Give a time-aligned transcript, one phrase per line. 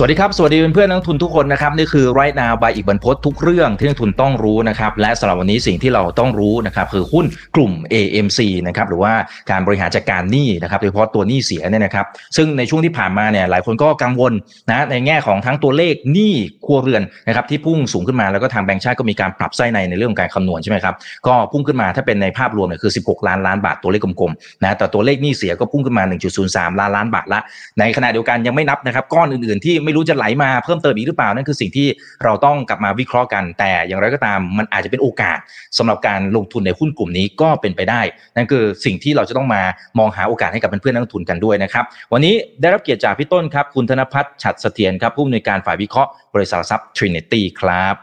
[0.00, 7.26] สวัสดีครับ สวัสดีเพื่อนนักทุนทุกคนนะครับนี่คือ right now by อีกบรรพททุกเรื่องที่นักทุนต้องรู้นะครับและสำหรับวันนี้สิ่งที่เราต้องรู้นะครับคือหุ้น
[7.56, 9.12] กลุ่ม AMC นะครับหรือว่า
[9.50, 14.32] การบริหารจัดการหนี้นะครับโดยเฉพาะตัวหนี้เสียเนี่ยนะครับซึ่งในช่วงที่ผ่านมาเนี่ยหลายคนก็กังวล
[14.70, 16.34] นะในแง่ของทั้งตัวเลขหนี้
[16.66, 20.94] ครัวเรือนนะครับที่พุ่งสูงขึ้นมาแล้วก็ทางแบงก์ชาติก็มีการปรับไส้ในในเรื่องของการคำนวณใช่ไหมครับ
[21.26, 26.04] ก็พุ่งขึ้นมาถ้าเป็นในภาพรวมเนี่ยคือ 16 ล้านล้านบาทตัวเลขกลมๆนะแต่ตัวเลขหนี้เสียก็พุ่งขึ้นมา
[26.42, 27.40] 1.03 ล้านล้านบาทละ
[27.78, 31.88] ในขณะเดียวกันยังไม่นับนะครับก้อนอื่นๆที่ไม่รู้จะไหลมาเพิ่มเติมอีกหรือเปล่านั่นคือสิ่งที่
[32.24, 35.38] เราต้องกลับมาวิเคราะห์กัน แต่อย่างไรก็ตามมันอาจจะเป็นโอกาส
[35.78, 38.00] สำหรับการลงทุนในหุ้นกลุ่มนี้ก็เป็นไปได้
[38.36, 39.62] นั่นคือสิ่งที่เราจะต้องมา
[39.98, 47.94] มองหาโอกาสให้กับเพื่อนๆนักลงทุนกันด้วยนะครับวันนี้ได้รับเกียรติจากพี่ต้นครับคุณธนพัฒน์ฉัดเสถียรครับผู้อำนวยการฝ่ายวิเคราะห์บริษัทหลักทรัพย์ Trinity ครับ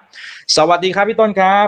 [0.56, 1.68] สวัสดีครับพี่ต้นครับ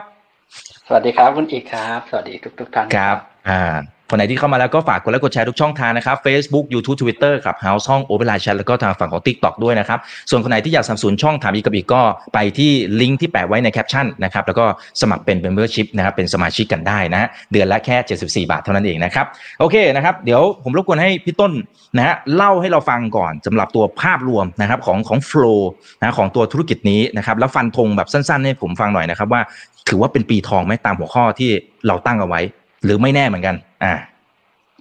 [0.88, 3.18] สวัสดีครับคุณอีกครับ สวัสดีทุกทุกๆท่านครับ
[3.50, 3.64] อ่า
[4.12, 12.02] คนไหนที่เข้ามาแล้วก็ฝากกดไลค์กดแชร์ทุกช่องทางนะครับ Facebook YouTube Twitter ครับ Clubhouse ห้อง Open Line Chat แล้วก็ทางฝั่งของ TikTok ด้วยนะครับ ส่วนคนไหนที่อยากสนับสนุนช่องถามอีกกับอีกก็
[12.34, 14.66] ไปที่ลิงก์ที่แปะไว้ในแคปชั่นนะครับแล้วก็
[15.02, 19.26] สมัครเป็น Membership นะครับเป็นสมาชิกกันได้นะเดือนละแค่ 74 บาทเท่านั้นเองนะครับ
[19.60, 21.52] โอเคนะครับเดี๋ยวผมรบกวนให้พี่ต้น
[21.98, 25.60] นะฮะเล่าให้เราฟังก่อนสำหรับตัวภาพรวมนะครับของของ flow
[26.00, 29.42] นะของตัวธุรกิจนี้นะครับแล้วฟันธงแบบสั้นๆ ให้ผมฟังหน่อยนะครับว่า
[29.90, 31.52] ถือว่าเป็นปีทองไหมตามหัวข้อที่
[31.88, 32.42] เราตั้งเอาไว้
[32.84, 33.94] หรือไม่แน่เหมือนกัน อ่า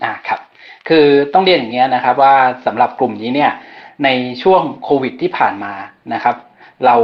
[0.04, 0.40] อ่าครับ
[0.88, 2.34] คือต้องเรียนอย่างเงี้ยนะครับ ว่า
[2.66, 3.52] สำหรับกลุ่มนี้เนี่ย
[4.04, 4.08] ใน
[4.42, 5.74] ช่วงโควิดที่ผ่านมา
[6.14, 6.36] นะครับ
[6.86, 6.96] เรา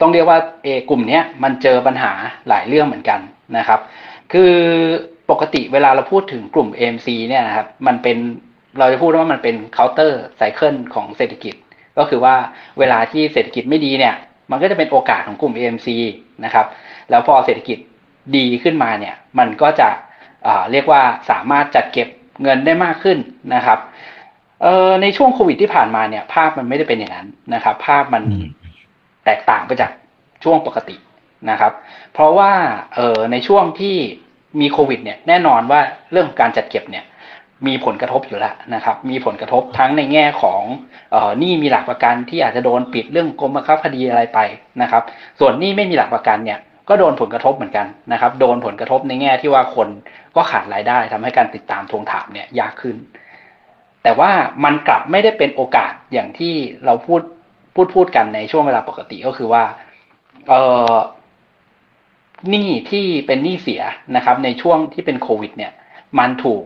[0.00, 2.12] ต้องเรียกว่าเอกลุ่มนี้มันเจอปัญหา
[2.48, 3.20] หลายเรื่องเหมือนกัน
[3.56, 3.80] นะครับ
[4.32, 4.54] คือ
[5.30, 8.16] ปกติเวลาเราพูดถึงกลุ่ม AMC เนี่ยนะครับ มันเป็น
[8.78, 11.54] เราจะพูดว่ามันเป็นเคาน์เตอร์ไซเคิลของเศรษฐกิจ
[11.98, 12.34] ก็คือว่า
[12.78, 14.14] เวลาที่เศรษฐกิจไม่ดีเนี่ย
[14.50, 15.88] มันก็จะเป็นโอกาสของกลุ่ม AMC
[16.44, 16.66] นะครับ
[17.10, 17.78] แล้วพอเศรษฐกิจ
[18.36, 19.88] ดีขึ้นมาเนี่ย มันก็จะ
[20.72, 22.08] เรียกว่าสามารถจัดเก็บ
[22.42, 23.18] เงินได้มากขึ้น
[23.54, 23.78] นะครับ
[24.62, 28.22] เอ่อในช่วงโควิดที่ผ่านมาเนี่ย ภาพมันไม่ได้เป็นอย่างนั้นนะครับ ภาพมัน
[29.24, 29.90] แตกต่างไปจาก
[30.44, 30.96] ช่วงปกติ
[31.50, 31.72] นะครับ
[32.14, 32.52] เพราะว่า
[32.94, 33.96] เอ่อในช่วงที่
[34.60, 35.80] มีโควิด เนี่ยแน่นอนว่า
[36.12, 37.04] เรื่องของการจัดเก็บเนี่ย
[37.66, 40.62] มีผลกระทบอยู่แล้วนะครับ มีผลกระทบทั้งในแง่ของ
[41.12, 44.38] เอ่อหนี้มีหลักประกันที่อาจจะโดนปิดเรื่องกรมบังคับคดีอะไรไป
[44.82, 45.02] นะครับ
[45.40, 46.58] ส่วนหนี้ไม่มีหลักประกันเนี่ย
[46.88, 49.88] ก็โดนผลกระทบเหมือนกันนะครับ โดนผลกระทบในแง่ที่ว่าคน
[50.36, 52.96] ก็ขาดรายได้ทำให้การติดตามทวงถามเนี่ยยากขึ้น
[54.02, 54.30] แต่ว่า
[54.64, 56.54] มันกลับไม่ได้เป็นโอกาสอย่างที่
[56.86, 57.22] เราพูด
[57.74, 59.64] พูดพูดกันในช่วงเวลาปกติก็คือว่า
[60.48, 60.54] เอ
[60.92, 60.94] อ
[62.50, 63.82] หนี้ที่เป็นหนี้เสีย
[64.16, 65.72] นะครับ ในช่วงที่เป็นโควิด เนี่ย
[66.18, 66.62] มันถูก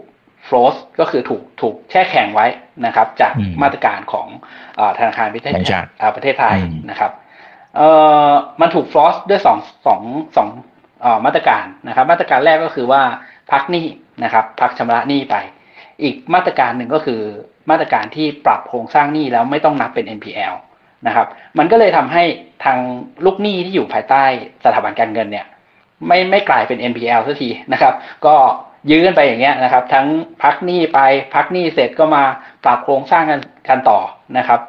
[0.46, 2.46] ฟรอสก็คือถูกถูกแช่แข็งไว้
[2.86, 4.26] นะครับ จากอืมมาตรการของ
[4.76, 7.12] เออธนาคารประเทศแบงก์ชาติอ่าประเทศไทยอืมนะครับ
[7.76, 7.88] เอ่
[8.28, 10.00] อมันถูกฟรอสด้วยสองสอง
[10.36, 10.48] สอง
[11.02, 13.02] เอ่อมาตรการนะครับ มาตรการแรกก็คือว่า
[13.52, 13.86] พักหนี้
[14.24, 15.36] นะครับพักชำระหนี้ไป
[16.02, 17.20] อีกมาตรการหนึ่งก็คือ
[17.70, 20.54] มาตรการที่ปรับโครงสร้างหนี้แล้วไม่ต้องนับเป็น NPL
[21.06, 21.26] นะครับ
[21.58, 22.24] มันก็เลยทำให้
[22.64, 22.78] ทาง
[23.24, 24.24] ลูกหนี้ที่อยู่ภายใต้
[24.64, 25.46] สถาบันการเงินเนี่ย
[26.06, 27.94] ไม่ไม่กลายเป็น NPL สักทีนะครับ
[28.26, 28.34] ก็
[28.90, 30.06] ยื้อกันไปอย่างเงี้ยนะครับ ทั้ง
[30.42, 31.00] พักหนี้ไป
[31.34, 32.22] พักหนี้เสร็จก็มา
[32.64, 34.00] ปรับโครงสร้างกันกันต่อ
[34.38, 34.60] นะครับ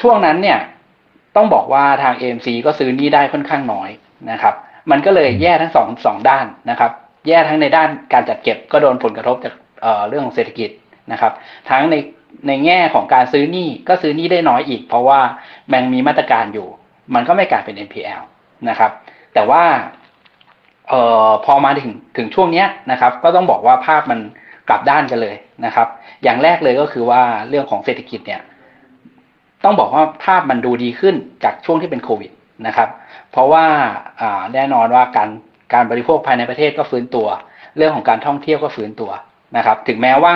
[0.00, 0.58] ช่วงนั้นเนี่ย
[1.36, 3.90] ต้องบอกว่าทาง AMC ก็ซื้อหนี้ได้ค่อนข้างน้อย
[4.30, 4.54] นะครับ
[4.90, 6.90] มันก็เลยแย่ทั้งสองสองด้านนะครับ
[7.28, 10.70] แย่ทั้งในด้านการจัดเก็บก็โดนผลกระทบจากเอ่อเรื่องของเศรษฐกิจ
[11.12, 11.32] นะครับ
[11.70, 11.96] ทั้งใน
[12.48, 15.20] ในแง่ของการซื้อหนี้ก็ซื้อหนี้ได้น้อยอีก เพราะว่า
[15.68, 16.68] แบงมีมาตรการอยู่
[17.14, 18.22] มันก็ไม่กลายเป็น NPL
[18.68, 18.90] นะครับ
[19.34, 19.62] แต่ว่า
[20.88, 24.20] เอ่อพอมาถึงถึงช่วงเนี้ยนะครับ ก็ต้องบอกว่าภาพมัน
[24.68, 25.88] กลับด้านกันเลยนะครับ
[26.22, 28.40] อย่างแรกเลยก็คือว่าเรื่องของเศรษฐกิจเนี่ย
[29.64, 32.30] ต้องบอกว่าภาพมันดูดีขึ้นจากช่วงที่เป็นโควิด
[32.66, 32.88] นะครับ
[33.32, 33.64] เพราะว่า
[34.54, 35.28] แน่นอนว่าการ
[35.74, 37.26] การบริโภคภายในประเทศก็ฟื้นตัว
[37.76, 39.10] เรื่องของการท่องเที่ยวก็ฟื้นตัว
[39.56, 40.34] นะครับ ถึงแม้ว่า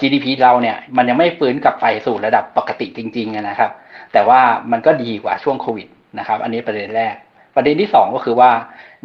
[0.00, 3.70] GDP เราเนี่ยมันยังไม่ฟื้นกลับไปสู่ระดับปกติจริงๆนะครับ
[4.12, 4.40] แต่ว่า
[4.72, 5.88] มันก็ดีกว่าช่วงโควิด
[6.18, 7.14] นะครับ อันนี้ประเด็นแรก
[7.56, 8.50] ประเด็นที่สองก็คือว่า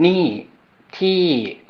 [0.06, 0.21] นี้
[0.97, 1.19] ที่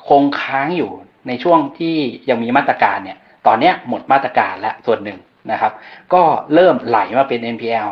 [0.07, 0.91] คงค้างอยู่
[1.27, 1.95] ในช่วงที่
[2.30, 3.18] ยังมีมาตรการเนี่ย
[3.48, 5.19] ตอนนี้หมดมาตรการแล้วส่วนหนึ่ง
[5.51, 5.74] นะครับ
[6.13, 7.89] ก็เริ่มไหลมาเป็น NPL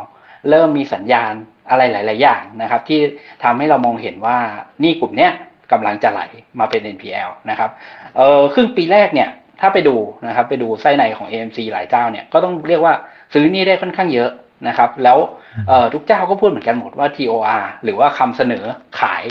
[0.50, 1.34] เริ่มมีสัญญาณ
[1.70, 3.00] อะไรหลาย ๆ อย่างนะครับ ที่
[3.44, 4.38] ทำให้เรามองเห็นว่า
[4.84, 5.32] นี่กลุ่มเนี้ย
[5.72, 6.22] กำลังจะไหล
[6.60, 7.70] มาเป็น NPL นะครับ
[8.18, 9.30] เออครึ่งปีแรกเนี่ย
[9.62, 9.96] ถ้าไปดู
[10.28, 12.94] นะครับไปดูไส้ในของ AMC หลายเจ้าเนี่ยก็ต้องเรียกว่า
[13.34, 14.32] ซื้อนี่ได้ค่อนข้างเยอะ
[14.68, 15.18] นะครับ แล้ว
[15.68, 18.66] เอ่อทุกเจ้าก็พูดเหมือนกันหมดว่า TOR หรือว่าคำเสนอ
[19.00, 19.24] ขาย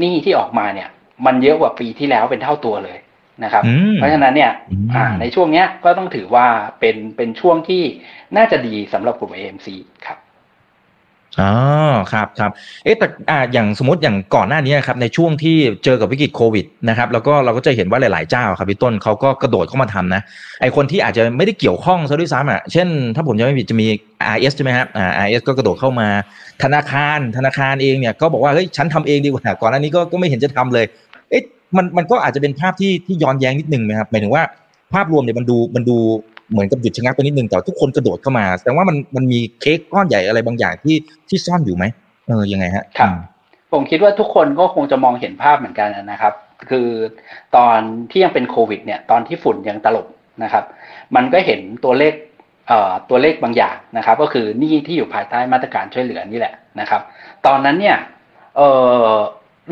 [0.00, 0.88] นี้ที่ออกมาเนี่ย
[1.26, 2.98] มันเยอะกว่าปีที่แล้วเป็นเท่าตัวเลย
[3.44, 6.46] นะครับอืมเพราะฉะนั้นเนี่ยอืมอ่าในช่วงเนี้ยก็ต้องถือว่า
[6.80, 7.82] เป็นเป็นช่วงที่
[8.36, 9.68] น่าจะดีสำหรับกลุ่ม AMC
[10.06, 10.18] ครับ
[11.40, 11.52] อ๋อ
[12.12, 12.50] ครับครับ
[12.84, 20.22] เอ๊ะแต่อ่าอย่างสมมติอย่างก่อนหน้านี้ครับในช่วงที่เจอกับวิกฤตโควิดนะครับแล้วก็เราก็จะเห็นว่าหลาย ๆ เจ้าครับพี่ต้นเขาก็กระโดดเข้ามาทำนะ
[20.60, 23.86] ไอคนที่อาจจะไม่ได้เกี่ยวข้องซะด้วยซ้ำอะเช่น ถ้าผมจะไม่ผิดจะมี
[24.34, 26.08] RS ใช่ไหมครับอ่า RS ก็กระโดดเข้ามา
[26.62, 30.86] ธนาคารธนาคารเองเนี่ยก็บอกว่าเฮ้ยฉันทำเองดีกว่าก่อนหน้านี้ก็ก็ไม่เห็นจะทำเลย
[31.30, 31.42] เอ๊ะ
[31.76, 34.42] มันมันก็อาจจะเป็นภาพที่ที่ย้อนแย้งนิดนึงไหมครับหมายถึงว่า
[34.94, 35.96] ภาพรวมเนี่ยมันดูมันดู
[36.52, 40.96] เหมือนกับหยุดชะงักไปนิดนึงแต่ทุกคนกระโดดเข้ามาแสดงว่ามันมันมีเค้กก้อนใหญ่อะไรบางอย่างที่
[41.28, 41.84] ที่ซ่อนอยู่ไหม
[42.26, 43.08] เออยังไงฮะครับ
[43.72, 46.32] ผมคิดว่าทุกคนก็คงจะมองเห็นภาพเหมือนกันนะครับ
[46.70, 46.88] คือ
[47.56, 47.78] ตอน
[48.10, 50.06] ที่ยังเป็นโควิด เนี่ย ตอนที่ฝุ่นยังตลบ
[50.42, 50.64] นะครับ
[51.16, 52.14] มันก็เห็นตัวเลข
[52.68, 57.02] เอ่อตัวเลขบางอย่างนะครับ ก็คือหนี้ที่อยู่ภายใต้มาตรการช่วยเหลือนี่แหละนะครับ
[57.46, 57.96] ตอนนั้นเนี่ย
[58.56, 58.70] เอ่
[59.08, 59.10] อ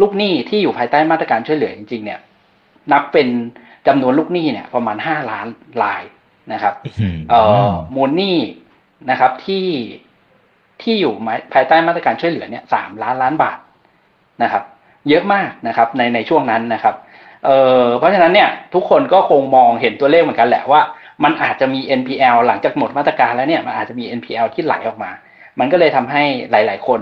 [0.00, 2.20] ลูกหนี้ที่อยู่ภายใต้มาตรการช่วยเหลือจริง ๆ เนี่ย
[2.92, 3.28] นับเป็น
[3.86, 5.46] จำนวนลูกหนี้เนี่ยประมาณห้าล้าน
[5.82, 6.02] ราย
[6.52, 6.74] นะครับ
[7.30, 8.36] เอ่อมูลหนี้
[9.10, 9.66] นะครับที่
[10.82, 11.12] ที่อยู่
[11.54, 13.58] ภายใต้มาตรการช่วยเหลือเนี่ยสามล้านล้านบาท
[14.42, 14.64] นะครับ
[15.08, 16.94] เยอะมากนะครับ ในในช่วงนั้นนะครับ
[17.44, 20.80] เอ่อเพราะฉะนั้นเนี่ยทุกคนก็คงมองเห็นตัวเลขเหมือนกันแหละว่า
[21.24, 25.10] มันอาจจะมี NPL หลังจากหมดมาตรการแล้วเนี่ยมันอาจจะมี NPL ที่ไหลออกมา
[25.58, 27.00] มันก็เลยทำให้หลาย ๆ คน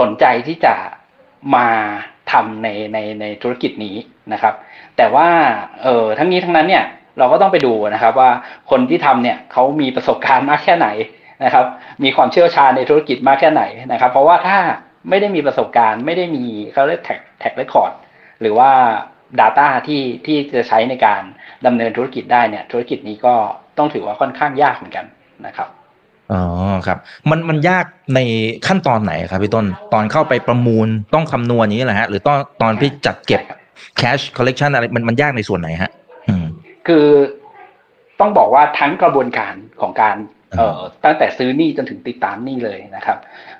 [0.00, 0.74] สนใจที่จะ
[1.56, 1.68] มา
[2.30, 3.96] ทำในในในธุรกิจนี้
[4.32, 4.54] นะครับ
[4.96, 5.28] แต่ว่า
[5.82, 6.84] เออทั้งนี้ทั้งนั้นเนี่ย
[7.18, 8.30] เราก็ต้องไปดูนะครับว่า
[8.70, 10.88] คนที่ทำเนี่ยเขามีประสบการณ์มากแค่ไหน
[11.44, 11.66] นะครับ
[12.02, 14.58] มีความเชี่ยวชาญในธุรกิจมากแค่ไหนนะครับ เพราะว่าถ้า
[15.08, 17.92] ไม่ได้มีประสบการณ์ไม่ได้มีเขาเรียกแท็กแท็กเรคคอร์ด
[18.40, 18.70] หรือว่า
[19.40, 21.22] Data ที่ที่จะใช้ในการ
[21.66, 23.34] ดำเนินธุรกิจได้เนี่ยธุรกิจนี้ก็
[23.78, 25.06] ต้องถือว่าค่อนข้างยากเหมือนกัน
[25.46, 25.68] นะครับ
[26.32, 26.42] อ๋อ
[26.86, 26.98] ครับ
[27.30, 27.84] มันมันยาก
[28.14, 28.20] ใน
[28.66, 33.42] ขั้นตอนไหนครับพี่ต้น ตอนเข้าไปประมูลต้องคำนวณอย่างนี้แหละฮะ หรือตอนตอนที่จัดเก็บ
[34.00, 35.90] cash collection อะไรมันมันยากในส่วนไหนฮะ
[36.28, 36.46] อืม
[36.86, 37.06] คือ
[38.20, 40.16] ต้องบอกว่าทั้งกระบวนการของการ
[40.52, 43.18] เอ่อตั้งแต่ซื้อหนี้จนถึงติดตามหนี้เลยนะครับ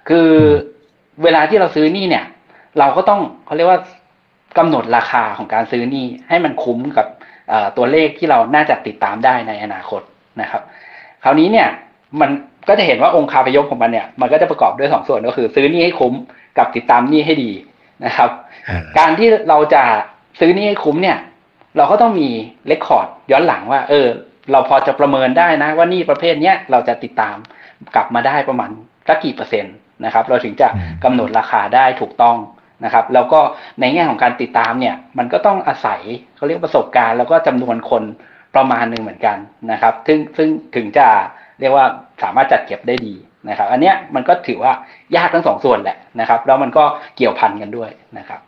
[0.08, 0.28] คือ
[1.22, 2.25] เวลาที่เราซื้อหนี้เนี่ย
[2.78, 3.80] เราก็ต้องเขาเรียกว่า
[4.58, 7.06] กำหนดราคาของการซื้อหนี้ให้มันคุ้มกับ
[7.48, 10.02] เอ่อตัวเลขที่เราน่าจะติดตามได้ในอนาคต
[10.40, 10.62] นะครับ
[11.25, 11.68] คราวนี้เนี่ย
[12.20, 12.30] มัน
[12.69, 16.14] ก็จะเห็นว่าองค์คาพยพของมันเนี่ยมันก็จะประกอบด้วยสองส่วนก็คือ ซื้อหนี้ให้คุ้ม
[16.59, 17.50] กับติดตามหนี้ให้ดี
[18.05, 18.31] นะครับ
[18.99, 19.82] การที่เราจะ
[20.41, 21.19] ซื้อหนี้ให้คุ้มเนี่ย
[21.76, 22.29] เราก็ต้องมี
[22.67, 24.06] เลคคอร์ดย้อนหลังว่า เออ
[24.53, 27.37] เราพอจะประเมินได้นะ ว่าหนี้ประเภทเนี้ยเราจะติดตาม
[27.94, 28.70] กลับมาได้ประมาณ
[29.09, 29.75] สักกี่เปอร์เซ็นต์
[30.05, 32.37] นะครับ เราถึงจะอืมกำหนดราคาได้ถูกต้อง
[32.85, 33.41] นะครับ แล้วก็
[33.81, 36.00] ในแง่ของการติดตามเนี่ย มันก็ต้องอาศัย
[36.37, 38.03] เขาเรียกประสบการณ์ แล้วก็จำนวนคน
[38.55, 39.37] ประมาณหนึ่งเหมือนกัน
[39.70, 41.09] นะครับ ซึ่งซึ่งถึงจะ
[41.62, 41.87] เรียกว่า
[42.23, 43.14] สามารถจัดเก็บได้ดี
[43.49, 44.73] นะครับ อันเนี้ยมันก็ถือว่า
[45.17, 46.85] ยากทั้งสองส่วนแหละนะครับ แล้วมันก็
[47.17, 48.41] เกี่ยวพันกันด้วยนะครับ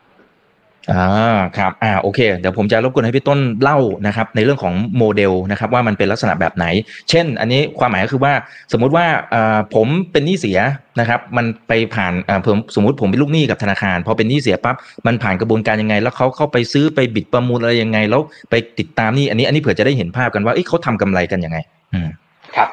[0.93, 6.67] อ่าครับอ่าโอเค เดี๋ยวผมจะรบกวนให้พี่ต้นเล่านะครับ ในเรื่องของโมเดลนะครับ ว่ามันเป็นลักษณะแบบไหน
[7.11, 8.33] เช่น อันนี้ความหมายก็คือว่า
[8.73, 10.59] สมมุติว่าเอ่อผมเป็นหนี้เสีย
[11.01, 14.77] นะครับ มันไปผ่านเอ่อผมสมมุติผมเป็นลูกหนี้กับธนาคาร พอเป็นหนี้เสียปั๊บ
[15.07, 21.59] มันผ่านกระบวนการยังไง แล้วเขาเข้าไปซื้อไปบิดประมูลอะไรยังไง แล้วไปติดตามหนี่อันนี้อันนี้เผื่อจะได้เห็นภาพกันว่าเอ้ยเขาทำกำไรกันยังไง
[21.95, 22.09] อืม
[22.57, 22.69] ครับ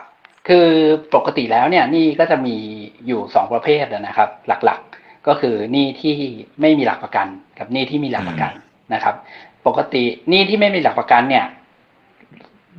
[0.48, 0.68] คือ
[1.16, 2.56] ปกติแล้วเนี่ยหนี่ก็จะมี
[3.08, 6.16] อยู่สองประเภทนะครับ หลักๆก็คือหนี้ที่
[6.62, 7.28] ไม่มีหลักประกัน
[7.60, 8.52] กับหนี้ที่มีหลักประกัน
[8.94, 9.16] นะครับ
[9.68, 11.46] ปกติหนี้ที่ไม่มีหลักประกันเนี่ย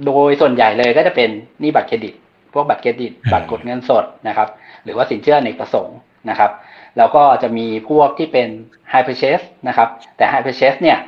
[0.07, 1.31] โดยส่วนใหญ่เลยก็จะเป็น
[1.61, 2.15] หนี้บัตรเครดิต
[2.55, 4.49] พวกบัตรเครดิต บัตรกดเงินสดนะครับ
[4.85, 5.97] หรือว่าสินเชื่ออเนกประสงค์
[6.31, 6.51] นะครับ
[6.99, 8.49] แล้วก็จะมีพวกที่เป็น
[8.93, 10.99] high purchase นะครับ แต่ high purchase เนี่ย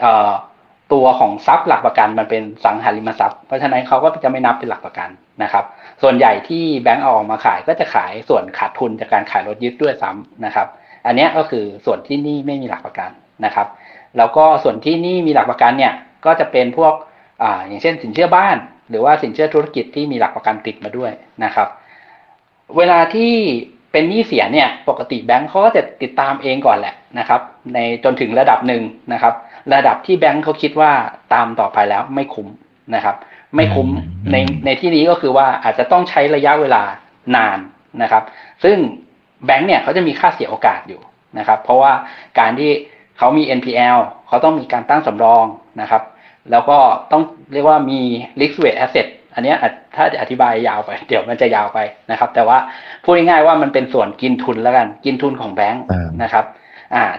[0.00, 0.30] เอ่อ
[0.92, 5.08] ตัวของทรัพย์หลักประกันมันเป็นสังหาริมทรัพย์เพราะฉะนั้นเขาก็จะไม่นับเป็นหลักประกัน
[5.42, 5.64] นะครับ
[6.02, 10.66] ส่วนใหญ่ที่แบงก์เอาออกมาขายก็จะขายส่วนขาดทุนจากการขายรถยึดด้วยซ้ำนะครับ
[11.06, 13.10] อันนี้ก็คือส่วนที่นี่ไม่มีหลักประกัน
[13.44, 13.66] นะครับ
[14.16, 15.92] แล้วก็ส่วนที่นี่มีหลักประกันเนี่ย
[16.24, 16.94] ก็จะเป็นพวก
[17.42, 18.56] อ่าอย่างเช่นสินเชื่อบ้าน
[18.90, 21.12] หรือว่าสินเชื่อธุรกิจที่มีหลักประกันติดมาด้วย
[21.44, 21.68] นะครับ
[22.76, 23.32] เวลาที่
[23.92, 27.40] เป็นหนี้เสียเนี่ยปกติแบงก์เขาก็จะติดตามเองก่อนแหละนะครับ
[27.74, 29.34] ในจนถึงระดับหนึ่งนะครับ
[29.74, 30.92] ระดับที่แบงก์เขาคิดว่า
[31.34, 32.48] ตามต่อไปแล้วไม่คุ้ม
[32.94, 33.16] นะครับ
[33.56, 36.82] ไม่คุ้มอืมในในที่นี้ก็คือว่าอาจจะต้องใช้ระยะเวลา
[37.36, 37.58] นาน
[38.02, 38.22] นะครับ
[38.64, 38.76] ซึ่ง
[39.46, 41.00] แบงก์เนี่ยเขาจะมีค่าเสียโอกาสอยู่
[41.38, 41.92] นะครับ เพราะว่า
[42.38, 42.70] การที่
[43.18, 45.44] เขามี NPL เขาต้องมีการตั้งสำรอง
[45.80, 46.02] นะครับ
[46.50, 46.78] แล้วก็
[47.12, 48.00] ต้องเรียกว่ามี
[48.40, 51.78] risk weight asset อันเนี้ยอาจถ้าจะอธิบายยาวไป เดี๋ยวมันจะยาวไป
[52.10, 52.58] นะครับ แต่ว่า
[53.04, 56.64] พูดง่ายๆว่ามันเป็นส่วนกินทุนแล้วกัน กินทุนของแบงค์อ่านนะครับอ่า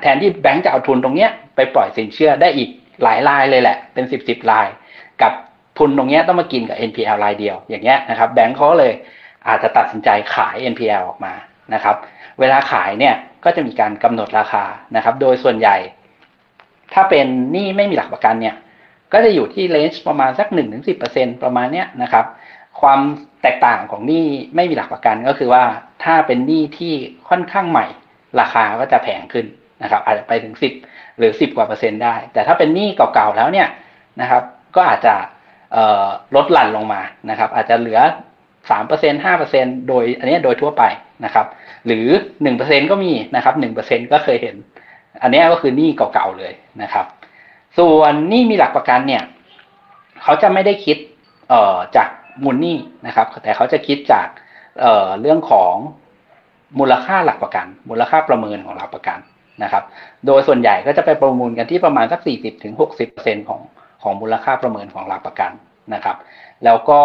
[0.01, 2.69] แทนที่แบงค์จะเอาทุนตรงเนี้ยไปปล่อยสินเชื่อได้อีก
[3.03, 4.67] หลายรายเลยแหละ เป็นสิบสิบราย
[5.21, 5.33] กับ
[5.77, 8.93] ทุนตรงเนี้ยต้องมากินกับ NPL รายเดียวอย่างเงี้ยนะครับแบงค์เขาเลย
[9.47, 11.33] อาจจะตัดสินใจขาย NPL ออกมา
[11.73, 11.95] นะครับ
[12.39, 14.63] เวลาขายเนี่ยก็จะมีการกำหนดราคา
[14.95, 15.77] นะครับ โดยส่วนใหญ่
[16.93, 18.55] ถ้าเป็นหนี้ไม่มีหลักประกันเนี่ย
[19.13, 22.25] ก็จะอยู่ที่เลนจ์ประมาณสักหนึ่งถึงสิบเปอร์เซ็นประมาณเนี้ยนะครับ
[22.81, 22.99] ความ
[23.41, 25.63] แตกต่างของหนี้ไม่มีหลักประกันก็คือว่า
[26.03, 26.93] ถ้าเป็นหนี้ที่
[27.29, 27.85] ค่อนข้างใหม่
[28.39, 29.45] ราคาก็จะแพงขึ้น
[29.83, 30.73] นะครับ อาจจะไปถึงสิบ
[31.17, 33.67] หรือสิบกว่าเปอร์เซ็นต์ได้ แต่ถ้าเป็นหนี้เก่าๆแล้วเนี่ย
[34.21, 34.43] นะครับ
[34.75, 35.13] ก็อาจจะ
[36.35, 37.99] ลดหลั่นลงมานะครับ อาจจะเหลือ
[38.69, 40.83] สามเปอร์เซ็นห้าเปอร์เซ็นโดยอันนี้โดยทั่วไป
[41.25, 41.45] นะครับ
[41.85, 42.07] หรือ
[42.43, 44.55] หนึ่งเปอร์เซ็นก็มีนะครับหนึ่งเปอร์เซ็นก็เคยเห็น
[45.21, 47.05] อันนี้ก็คือหนี้เก่าๆเลยนะครับ
[47.77, 49.23] ส่วนหนี้มีหลักประกันเนี่ย
[50.23, 50.97] เขาจะไม่ได้คิด
[51.95, 52.07] จาก
[52.43, 54.27] มูลหนี้นะครับ แต่เขาจะคิดจาก
[54.79, 55.73] เเรื่องของ
[56.79, 59.19] มูลค่าหลักประกัน มูลค่าประเมินของหลักประกัน
[59.63, 59.83] นะครับ
[60.25, 62.91] โดยส่วนใหญ่ก็จะไปประมูลกันที่ประมาณสักสี่สิบถึงหก
[63.49, 63.61] ของ
[64.03, 65.51] ของมูลค่าประเมินของหลักประกัน
[65.93, 66.17] นะครับ
[66.65, 67.01] แล้วก็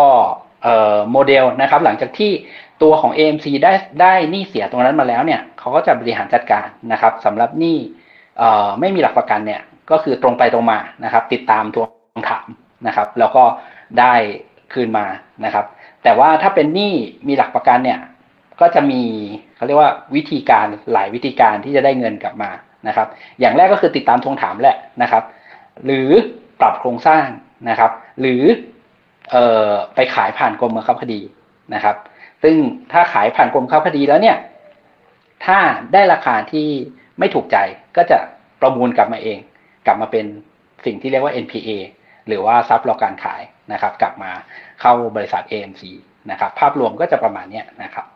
[1.11, 2.31] โมเดลนะครับ หลังจากที่
[2.83, 7.79] ตัวของ AMC ได้ได้หนี้เสียตรงนั้นมาแล้วเนี่ยเขาก็จะบริหารจัดการนะครับสำหรับหนี้
[8.81, 11.85] ไม่มีหลักประกันเนี่ยก็คือตรงไปตรงมานะครับ ติดตามทว
[12.19, 12.47] งถาม
[12.87, 13.45] นะครับ แล้วก็
[13.99, 14.15] ได้
[14.73, 15.07] คืนมา
[15.45, 15.65] นะครับ
[16.03, 16.93] แต่ว่าถ้าเป็นหนี้
[17.29, 17.99] มีหลักประกันเนี่ย
[18.61, 19.03] ก็จะมี
[19.57, 22.51] เขาเรียกว่าวิธีการหลายวิธีการที่จะได้เงินกลับมา
[22.89, 23.09] นะครับ
[23.41, 25.25] อย่างแรกก็คือติดตามทวงถามแหละนะครับ
[25.85, 26.09] หรือ
[26.61, 27.27] ปรับโครงสร้าง
[27.69, 27.91] นะครับ
[28.21, 28.43] หรือ
[29.31, 31.21] เอ่อไปขายผ่านกรมบังคับคดี
[31.75, 31.97] นะครับ
[32.43, 32.57] ซึ่ง
[32.93, 34.37] ถ้าขายผ่านกรมบังคับคดีแล้วเนี่ย
[35.45, 35.59] ถ้า
[35.93, 36.69] ได้ราคาที่
[37.19, 37.57] ไม่ถูกใจ
[37.97, 38.19] ก็จะ
[38.61, 39.39] ประมูลกลับมาเอง
[39.87, 40.27] กลับมาเป็น
[40.87, 41.71] สิ่งที่เรียกว่า NPA
[42.27, 43.43] หรือว่าซับรอการขาย
[43.73, 44.31] นะครับ กลับมา
[44.81, 45.83] เข้าบริษัท AMC
[46.31, 48.07] นะครับ ภาพรวมก็จะประมาณนี้นะครับ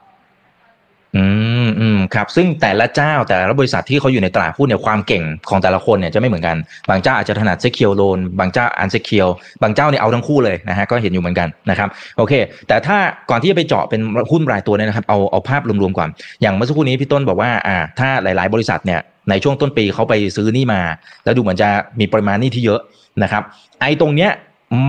[2.14, 6.56] ครับซึ่งแต่ละเจ้าแต่ละบริษัทที่เขาอยู่ในตลาดหุ้นเนี่ยความเก่งของแต่ละคนเนี่ยจะไม่เหมือนกัน
[6.88, 9.28] บางเจ้าอาจจะถนัดเซเคียวโลนบางเจ้าอันเซเคียว
[9.62, 12.32] บางเจ้าเนี่ยเอาทั้งคู่เลยนะฮะก็เห็นอยู่เหมือนกันนะครับโอเค
[12.68, 12.98] แต่ถ้า
[13.30, 16.08] ก่อนที่จะไปเจาะเป็นหุ้นรายตัวเนี่ยนะครับเอาเอาภาพรวมๆก่อน
[16.42, 20.80] อย่างเมื่อสักครู่นี้พี่ต้นบอกว่าอ่าถ้าหลาย ๆ บริษัทเนี่ยในช่วงต้นปีเขาไปซื้อนี่มา
[21.24, 21.68] แล้วดูเหมือนจะ
[22.00, 22.80] มีปริมาณนี่ที่เยอะ
[23.22, 23.42] นะครับ
[23.80, 24.30] ไอ้ตรงเนี้ย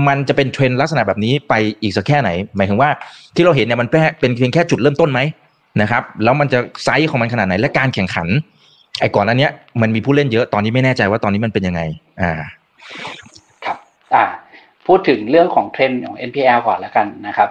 [0.07, 2.89] มันจะเป็นเทรนด์ลักษณะแบบนี้ไปอีกสักแค่ไหน หมายถึงว่า
[3.35, 5.19] ที่เราเห็นเนี่ยมันเป็นเพียงแค่จุดเริ่มต้นไหม
[5.81, 8.27] นะครับ แล้วมันจะไซส์ของมันขนาดไหน และการแข่งขัน
[8.99, 11.81] ไอ้ก่อนอันเนี้ยมันมีผู้เล่นเยอะตอนนี้ไม่แน่ใจว่าตอนนี้มันเป็นยังไง
[12.21, 12.31] อ่า
[13.65, 13.77] ครับ
[14.15, 14.25] อ่า
[14.87, 17.49] พูดถึงเรื่องของเทรนด์ของ NPL ก่อนแล้วกันนะครับ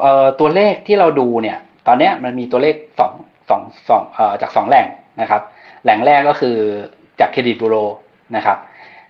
[0.00, 3.12] เอ่อตัวเลขที่เราดูเนี่ย ตอนเนี้ยมันมีตัวเลขสอง
[3.48, 4.86] สองสองเอ่อจากสองแหล่ง
[5.20, 5.42] นะครับ
[5.82, 6.56] แหล่งแรกก็คือ
[7.20, 7.76] จากเครดิตบูโร
[8.36, 8.58] นะครับ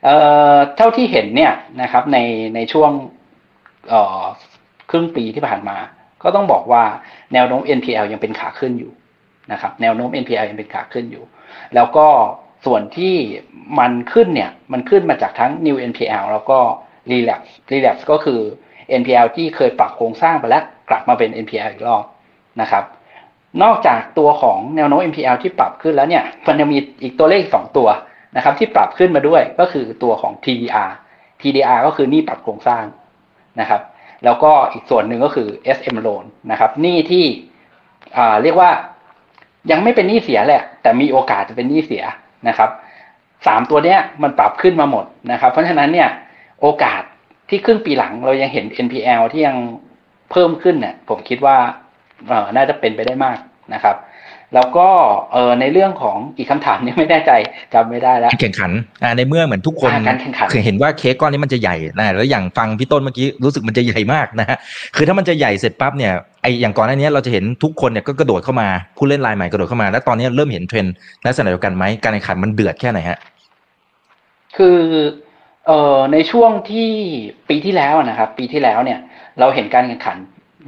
[0.05, 0.17] เอ่
[0.55, 2.19] อเท่าที่เห็นเนี่ยนะครับใน
[2.55, 2.91] ในช่วง
[3.89, 4.23] เอ่อ
[4.91, 5.77] ครึ่งปีที่ผ่านมา
[6.23, 6.85] ก็ต้องบอกว่า
[7.33, 8.93] แนวโน้ม NPL ยังเป็นขาขึ้นอยู่
[9.53, 11.25] นะครับแนวโน้ม NPL ยังเป็นขาขึ้นอยู่
[11.75, 12.07] แล้วก็
[12.67, 13.15] ส่วนที่
[13.79, 16.59] มันขึ้นเนี่ยมันขึ้นมาจากทั้ง New NPL แล้วก็
[17.11, 18.41] Relapse Relapse ก็คือ
[19.01, 22.05] NPL ที่เคยปรับโครงสร้างไปแล้วกลับมาเป็น NPL อีกรอบ
[22.61, 22.85] นะครับ
[23.63, 27.89] นอกจากตัวของแนวโน้ม NPL ที่ปรับขึ้นแล้วเนี่ยมันยังมีอีกตัวเลขสองตัว
[28.37, 30.91] นะครับ ที่ปรับขึ้นมาด้วยก็คือตัวของ TDR
[31.41, 32.85] TDR ก็คือหนี้ปรับโครงสร้าง
[33.61, 33.81] นะครับ
[34.25, 37.25] แล้วก็อีกส่วนหนึ่งก็คือ SM loan นะครับหนี้ที่
[38.43, 38.71] เรียกว่า
[39.71, 42.05] ยังไม่เป็นหนี้เสียแหละ แต่มีโอกาสจะเป็นหนี้เสีย
[42.49, 42.71] นะครับ
[43.47, 46.09] สามตัวเนี้ยมันปรับขึ้นมาหมดนะครับ เพราะฉะนั้นเนี่ย
[46.61, 47.03] โอกาส
[47.49, 49.57] ที่ครึ่งปีหลังเรายังเห็น NPL ที่ยัง
[50.31, 51.57] เพิ่มขึ้นเนี่ยผมคิดว่า
[52.57, 53.39] น่าจะเป็นไปได้มาก
[53.75, 53.97] นะครับ
[54.55, 54.89] แล้วก็
[55.33, 57.33] เออในเรื่องของอีกคำถามนี้ไม่แน่ใจ
[57.75, 58.71] จำไม่ได้แล้วแข่งขัน
[59.03, 64.57] อ่าในเมื่อเหมือนทุกคนการแข่งขันเคยเห็นว่าเค้กก้อนนี้มันจะใหญ่นะแล้วอย่างฟังพี่ต้นเมื่อกี้รู้สึกมันจะใหญ่มากนะฮะ
[64.97, 66.13] คือถ้ามันจะใหญ่เสร็จปั๊บเนี่ย
[66.43, 70.95] ไออย่างก่อนหน้านี้เราจะเห็นทุกคนเนี่ยก็กระโดดเข้ามาผู้เล่นรายใหม่กระโดดเข้ามา แล้วตอนนี้เริ่มเห็นเทรนด์
[71.27, 73.19] ลักษณะเดียวกันไหมการแข่งขันมันเดือดแค่ไหนฮะ
[74.57, 74.79] คือ
[75.67, 76.91] เอ่อในช่วงที่
[77.49, 78.99] ปีที่แล้วนะครับ ปีที่แล้วเนี่ย
[79.41, 80.17] เราเห็นการแข่งขัน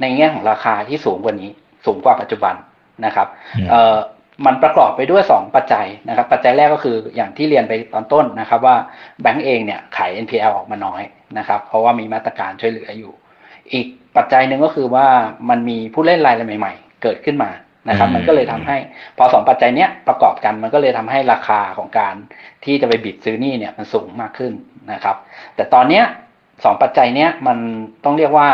[0.01, 1.49] ในแง่ของราคาที่สูงกว่านี้
[1.85, 2.55] สูงกว่าปัจจุบัน
[3.05, 3.27] นะครับ
[3.57, 3.97] อืมเอ่อ
[4.45, 8.75] มันประกอบไปด้วยสองปัจจัยนะครับ ปัจจัยแรกก็คืออย่างที่เรียนไปตอนต้นนะครับ ว่า
[9.21, 11.01] แบงก์เองเนี่ยขาย NPL ออกมาน้อย
[11.37, 13.11] นะครับ เพราะว่ามีมาตรการช่วยเหลืออยู่
[13.73, 15.07] อีกปัจจัยหนึ่งก็คือว่า
[15.49, 17.51] มันมีผู้เล่นรายใหม่ ๆ เกิดขึ้นมา
[17.89, 18.77] นะครับอืมมันก็เลยทำให้
[19.17, 22.15] พอสองปัจจัยเนี้ยประกอบกันมันก็เลยทำให้ราคาของการ
[22.65, 24.53] ที่จะไปบิดซื้อหนี่เนี่ยมันสูงมากขึ้น
[24.91, 25.15] นะครับ
[25.55, 26.03] แต่ตอนเนี้ย
[26.63, 27.57] สองปัจจัยเนี้ยมัน
[28.03, 28.49] ต้องเรียกว่า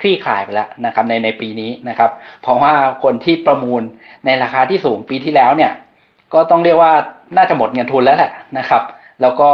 [0.00, 2.10] คลี่คลายไปแล้วนะครับในในปีนี้นะครับ
[2.42, 3.82] เพราะว่าคนที่ประมูล
[4.26, 5.72] ในราคาที่สูงปีที่แล้วเนี่ย
[6.34, 6.92] ก็ต้องเรียกว่า
[7.36, 8.82] น่าจะหมดเงินทุนแล้วแหละนะครับ
[9.22, 9.50] แล้วก็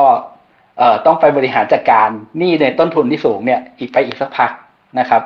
[0.79, 4.51] เอ่อต้องไปบริหารจัดการหนี้ในต้นทุนที่สูงเนี่ยอีกไปอีกสักพัก
[4.99, 5.23] นะครับ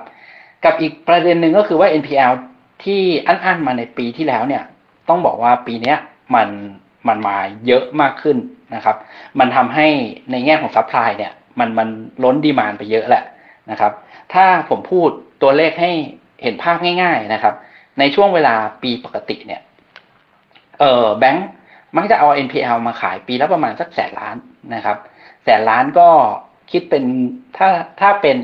[0.65, 2.33] กับอีกประเด็นหนึ่งก็คือว่า NPL
[2.85, 4.63] ที่อั้นๆมาในปีที่แล้วเนี่ย
[5.09, 5.95] ต้องบอกว่าปีนี้
[6.35, 6.49] มัน
[7.09, 7.37] มันมา
[7.67, 8.37] เยอะมากขึ้น
[8.75, 8.97] นะครับ
[9.39, 9.87] มันทำให้
[10.31, 11.89] ในแง่ของ supply เนี่ย มันมัน
[12.25, 13.25] ล้น demand ไปเยอะแหละ
[13.71, 13.93] นะครับ
[14.33, 15.09] ถ้าผมพูด
[15.43, 15.93] ตัวเลขให้
[16.43, 17.55] เห็นภาพง่าย ๆนะครับ
[17.99, 19.61] ในช่วงเวลาปีปกติเนี่ย
[20.81, 21.47] เออแบงค์
[21.97, 24.37] มักจะเอา NPL มาขายปีละประมาณสักแสนล้าน
[24.75, 24.97] นะครับ
[25.45, 26.09] แสนล้านก็
[26.71, 27.05] คิดเป็น
[27.57, 27.69] ถ้า
[28.01, 28.37] ถ้าเป็น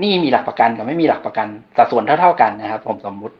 [0.00, 3.36] หนี้มีหลักประกันกับไม่มีหลักประกันสัดส่วนเท่า ๆกันนะครับ ผมสมมุติ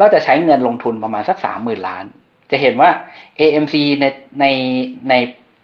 [0.00, 2.04] ก็จะใช้เงินลงทุนประมาณสักสามหมื่นล้าน
[2.50, 2.90] จะเห็นว่า
[3.40, 4.04] AMC ใน
[4.40, 4.44] ใน
[5.08, 5.14] ใน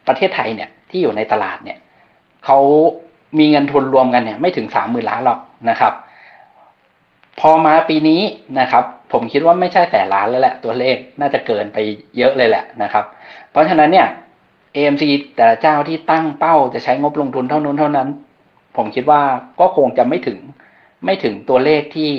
[0.07, 1.79] ประเทศไทยเนี่ยที่อยู่ในตลาดเนี่ย
[2.45, 2.59] เขา
[3.39, 5.39] มีเงินทุนรวมกันเนี่ยไม่ถึงสามหมื่นล้านหรอก
[5.71, 5.93] นะครับ
[7.41, 8.21] พอมาปีนี้
[8.61, 11.79] นะครับ ผมคิดว่าไม่ใช่แสนล้านแล้วแหละตัวเลขน่าจะเกินไป
[12.19, 13.05] เยอะเลยแหละนะครับ
[13.51, 14.09] เพราะฉะนั้นเนี่ย
[14.75, 15.05] AMC
[15.37, 18.09] แต่ละเจ้าที่ตั้งเป้าจะใช้งบลงทุนเท่านู้นเท่านั้น
[18.77, 19.23] ผมคิดว่า
[19.61, 20.39] ก็คงจะไม่ถึง
[21.05, 22.11] ไม่ถึงตัวเลขที่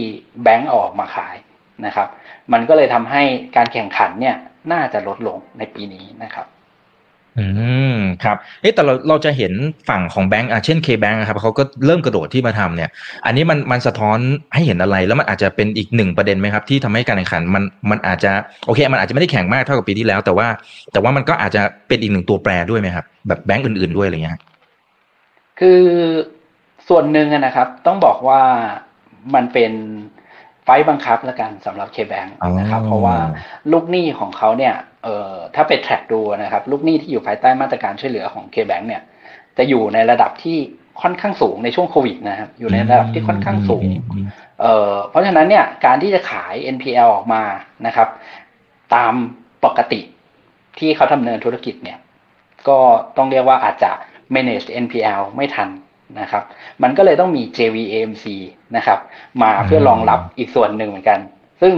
[0.43, 1.35] แบงก์ออกมาขาย
[1.85, 2.07] นะครับ
[2.53, 3.23] มันก็เลยทำให้
[3.55, 4.35] การแข่งขันเนี่ย
[4.71, 6.45] น่าจะลดลงในปีนี้นะครับ
[7.39, 7.47] อื
[7.95, 9.53] มครับเอ๊ะแต่เราเราจะเห็น
[9.89, 12.89] ฝั่งของแบงก์อะเช่น K-Bank ครับเขาก็เริ่มกระโดดที่มาทำเนี่ย
[13.25, 14.17] อันนี้มันมันสะท้อน
[14.53, 18.31] ให้เห็นอะไรแล้วมันอาจจะเป็นอีกหนึ่งประเด็นไหมครับ ที่ทำให้การแข่งขันมันมันอาจจะ
[18.65, 20.47] โอเค มันอาจจะไม่ได้แข่งมากเท่ากับปีที่แล้ว แต่ว่า
[20.93, 24.37] แต่ว่ามันก็อาจจะเป็นอีกหนึ่งตัวแปรด้วยไหมครับ แบบแบงก์อื่นๆด้วยอะไรเงี้ย
[25.59, 25.81] คือ
[26.89, 28.41] ส่วนหนึ่งนะครับ ต้องบอกว่า
[29.35, 29.71] มันเป็น
[30.65, 32.29] ไฟบังคับแล้วกันสำหรับ K-Bank
[32.59, 33.17] นะครับเพราะว่า
[33.71, 39.01] ลูกหนี้ของเขาเนี่ยเอ่อถ้าไปแทร็กดูนะครับลูกหนี้ที่อยู่ภายใต้มาตรการช่วยเหลือของ K-Bank เนี่ย
[39.57, 40.57] จะอยู่ในระดับที่
[41.01, 43.85] ค่อนข้างสูงในช่วงโควิดนะครับอยู่ในระดับที่ค่อนข้างสูง
[44.61, 47.43] เอ่อเพราะฉะนั้นเนี่ยการที่จะขาย NPL ออกมา
[47.87, 48.07] นะครับ
[48.95, 49.13] ตาม
[49.65, 50.01] ปกติ
[50.79, 51.97] ที่เขาดำเนินธุรกิจเนี่ย
[52.67, 52.79] ก็
[53.17, 53.91] ต้องเรียกว่าอาจจะ
[54.35, 55.69] manage NPL ไม่ทัน
[56.21, 56.43] นะครับ
[56.83, 58.25] มันก็เลยต้องมี JVAMC
[58.75, 58.99] นะครับ
[59.41, 61.19] มาเพื่อรองรับอีกส่วนหนึ่งเหมือนกัน
[61.61, 61.73] ซึ่ง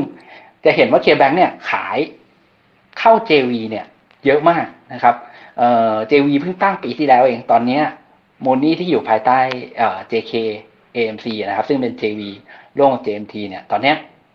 [0.66, 1.98] จะเห็นว่า KBank เนี่ยขาย
[3.00, 3.86] เข้า JV เนี่ย
[4.26, 5.16] เยอะมากนะครับ
[5.58, 7.80] เอ่อ JV เพิ่งตั้งปีที่แล้วเองตอนนี้
[8.46, 9.38] มูลนี้ที่อยู่ภายใต้
[9.78, 10.34] เอ่อ JK
[10.96, 12.22] AMC นะครับ ซึ่งเป็น JV
[12.78, 13.94] ร่วมกับ JMT เนี่ย ตอนนี้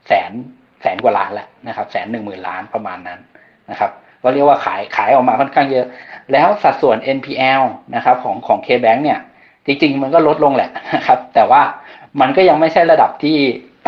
[0.08, 0.32] แสน
[0.82, 3.20] แสนกว่าล้านแล้วนะครับแสนหนึ่งหมื่นล้านประมาณนั้น
[3.70, 3.90] นะครับ
[4.22, 5.86] ก็เรียกว่าขายขายออกมาค่อนข้างเยอะ
[6.32, 7.62] แล้วสัดส่วน NPL
[7.94, 9.18] นะครับของของ KBank เนี่ย
[9.66, 11.62] จริง ๆ มันก็ลดลงแหละนะครับ แต่ว่า
[12.20, 13.36] มันก็ยังไม่ใช่ระดับที่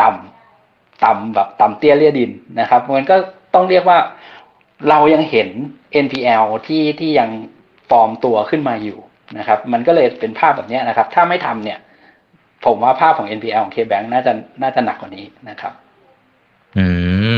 [0.01, 3.15] ต่ำต่ำแบบต่ำเตี้ยเลี่ยดินนะครับ มันก็
[3.53, 3.97] ต้องเรียกว่า
[4.89, 5.49] เรายังเห็น
[6.05, 7.29] NPL ที่ที่ยัง
[7.89, 8.97] ฟอร์มตัวขึ้นมาอยู่
[9.37, 11.79] นะครับ มันก็เลยเป็นภาพแบบนี้นะครับ ถ้าไม่ทำเนี่ย
[12.65, 15.73] ผมว่าภาพของ NPL ของ KBank น่าจะน่าจะหนักกว่านี้นะครับ
[16.77, 16.85] อื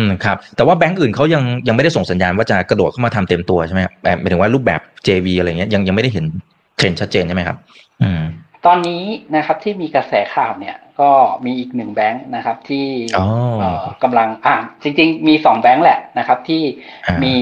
[0.03, 6.25] มครับแต่ว่าแบงก์อื่นเขายังยังไม่ได้ส่งสัญญาณว่าจะกระโดดเข้ามาทำเต็มตัวใช่ไหมครับหมายถึงว่ารูปแบบ JV อะไรเงี้ยยังยังไม่ได้เห็น
[6.77, 7.57] เทรนชัดเจนใช่ไหมครับ
[8.65, 9.03] ตอนนี้
[9.35, 11.11] นะครับที่มีกระแสข่าวเนี่ย ก็
[11.45, 13.25] มีอีกหนึ่งแบงค์นะครับที่อ๋อ
[13.59, 16.63] เอ่อกำลังอ่าจริง ๆ มีสองแบงค์แหละนะครับ ที่
[17.05, 17.33] อ่ามี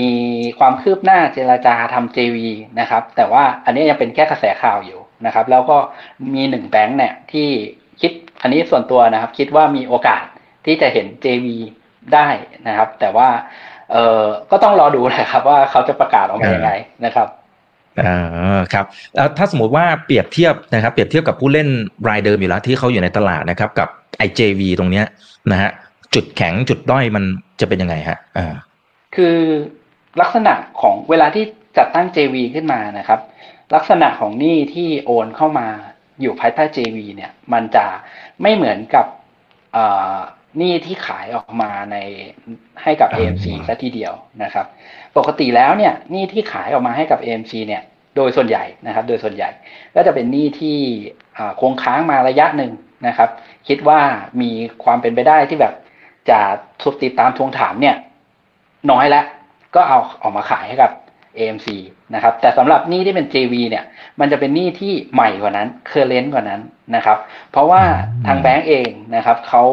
[0.44, 2.38] มีความคืบหน้าเจรจาทำ JV
[2.80, 5.78] นะครับ แต่ว่าอันนี้ยังเป็นแค่กระแสข่าวอยู่นะครับ แล้วก็
[6.34, 7.48] มีหนึ่งแบงค์เนี่ยที่
[8.02, 8.12] คิด
[8.42, 10.26] อันนี้ส่วนตัวนะครับ คิดว่ามีโอกาส
[10.66, 11.48] ที่จะเห็น JV
[12.14, 12.28] ได้
[12.68, 13.30] นะครับ แต่ว่า
[13.92, 16.72] เอ่อก็ต้องรอดูนะครับ ว่าเขาจะประกาศออกมายังไง
[17.06, 17.28] นะครับ
[18.02, 21.68] อ่าครับแล้วถ้าสมมติว่าเปรียบเทียบนะครับ เปรียบเทียบกับผู้เล่น
[22.10, 23.88] รายเดิมอยู่แล้วที่เขาอยู่ในตลาดนะครับ กับ
[24.26, 25.06] IJV ตรงเนี้ย
[25.52, 25.72] นะฮะ
[26.14, 27.24] จุดแข็งจุดด้อยมัน
[27.60, 28.54] จะเป็นยังไงฮะอ่า
[29.16, 29.38] คือ
[30.22, 31.44] ลักษณะของเวลาที่
[31.78, 33.20] จัดตั้ง JV ขึ้นมานะครับ
[33.76, 35.68] ลักษณะของหนี้ที่โอนเข้ามา
[36.22, 37.86] อยู่ภายใต้ JV เนี่ย มันจะ
[38.42, 39.06] ไม่เหมือนกับ
[39.76, 40.18] อ่อ
[40.58, 41.98] หนี้ที่ขายออกมาใน
[42.84, 44.14] ให้กับอ่า AMC ซะทีเดียว
[44.44, 44.66] นะครับ
[45.18, 47.82] ปกติแล้วเนี่ยหนี้ที่ขายออกมาให้กับ AMC เนี่ย
[48.16, 49.50] โดยส่วนใหญ่นะครับ โดยส่วนใหญ่
[49.96, 50.78] ก็จะเป็นหนี้ที่
[51.38, 52.72] อ่าคงค้างมาระยะหนึ่ง
[53.08, 53.30] นะครับ
[53.68, 54.00] คิดว่า
[54.42, 54.52] มี
[54.84, 55.74] ความเป็นไปได้ที่แบบ
[56.30, 56.40] จะ
[56.82, 57.96] ทุบติดตามทวงถามเนี่ย
[58.92, 59.26] น้อยแล้ว
[59.76, 60.92] ก็เอาออกมาขายให้กับ
[61.38, 61.68] AMC
[62.16, 63.84] นะครับ แต่สำหรับหนี้ที่เป็น JV เนี่ย
[64.20, 66.62] มันจะเป็นหนี้ที่ใหม่กว่านั้น เคอร์เรนต์กว่านั้น
[66.96, 67.18] นะครับ
[67.52, 69.64] เพราะว่าอืมทางแบงก์เองนะครับเขา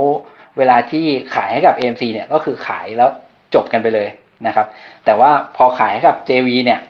[0.59, 3.09] เวลาที่ขายให้กับ AMC เนี่ยก็คือขายแล้ว
[3.55, 4.09] จบกันไปเลย
[4.47, 4.67] นะครับ
[5.05, 6.81] แต่ว่าพอขายให้กับ JV เนี่ย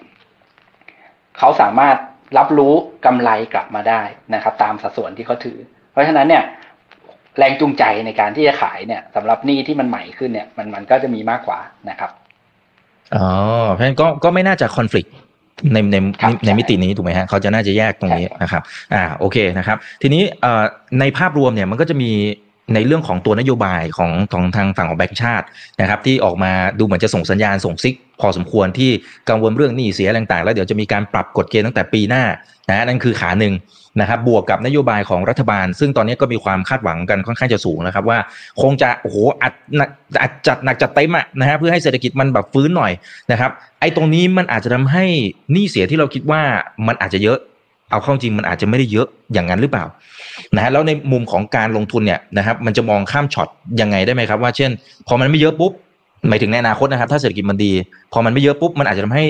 [1.38, 1.96] เขาสามารถ
[2.38, 2.74] รับรู้
[3.06, 4.02] กำไรกลับมาได้
[4.34, 5.58] นะครับ ตามสัดส่วนที่เขาถือ
[5.92, 6.42] เพราะฉะนั้นเนี่ย
[7.38, 12.10] แรงจูงใจในการที่จะขายเนี่ยสำหรับหนี้ที่มันใหม่ขึ้นเนี่ยมันมันก็จะมีมากกว่านะครับ
[13.14, 13.26] อ๋อ
[13.72, 15.06] เพราะฉะนั้นก็ก็ไม่น่าจะคอน FLICT
[15.72, 18.62] ในในครับในใช่มิตินี้ถูกไหมฮะเขาจะน่าจะแยกตรงนี้ใช่ครับนะครับ
[18.94, 20.64] อ่าโอเคนะครับ ทีนี้เอ่อ
[21.00, 22.10] ในภาพรวมเนี่ยมันก็จะมี
[22.74, 25.46] ในเรื่องของตัวนโยบายของของทางฝั่งของแบงก์ชาติ
[25.80, 28.90] นะครับที่ออกมาดูเหมือนจะส่งสัญญาณส่งซิก พอสมควรที่
[29.28, 32.24] กังวลเรื่องหนี้เสียต่างๆ แล้วเดี๋ยวจะมีการปรับกฎเกณฑ์ตั้งแต่ปีหน้า
[32.68, 33.54] นะนั่นคือขาหนึ่ง
[34.00, 38.18] นะครับบวกกับนโยบายของรัฐบาล ซึ่งตอนนี้ก็มีความคาดหวังกันค่อนข้างจะสูงนะครับว่า
[38.62, 39.90] คงจะโอ้โหอัดหนัก
[40.22, 42.92] อัดจัดหนักจัดเต็มอะนะฮะเพื่อให้เศรษฐกิจมันแบบฟื้นหน่อย
[43.32, 45.04] นะครับไอ้ตรงนี้มันอาจจะทำให้
[45.52, 46.42] หนี้เสียที่เราคิดว่า
[46.86, 47.38] มันอาจจะเยอะ
[47.90, 49.84] เอาเข้าจริงมันอาจจะไม่ได้เยอะอย่างนั้นหรือเปล่า
[50.56, 53.48] นะฮะแล้วในมุมของการลงทุนเนี่ยนะครับ มันจะมองข้ามช็อต
[53.80, 54.70] ยังไงได้ไหมครับ ว่าเช่น
[55.08, 55.72] พอมันไม่เยอะปุ๊บ
[56.28, 57.72] หมายถึงในอนาคตนะครับ ถ้าเศรษฐกิจมันดี
[58.12, 59.24] พอมันไม่เยอะปุ๊บมันอาจจะทำให้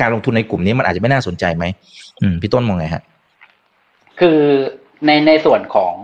[0.00, 1.64] การลงทุนในกลุ่มนี้มันอาจจะไม่น่าสนใจไหม
[2.20, 3.02] อืมพี่ต้นมองไงฮะ
[4.20, 4.38] คือ
[5.06, 5.94] ในในส่วนของ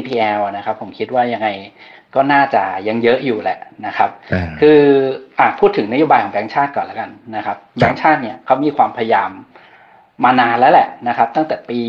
[0.00, 1.48] NPL นะครับ ผมคิดว่ายังไง
[2.14, 4.80] ก็น่าจะยังเยอะอยู่แหละนะครับอ่าคือ
[5.38, 9.30] อะพูดถึงนโยบายของแบงก์ชาติก่อนแล้วกันนะครับครับแบงก์ชาติเนี่ยเขามีความพยายาม
[10.24, 11.80] มานานแล้วแหละนะครับ ตั้งแต่ปี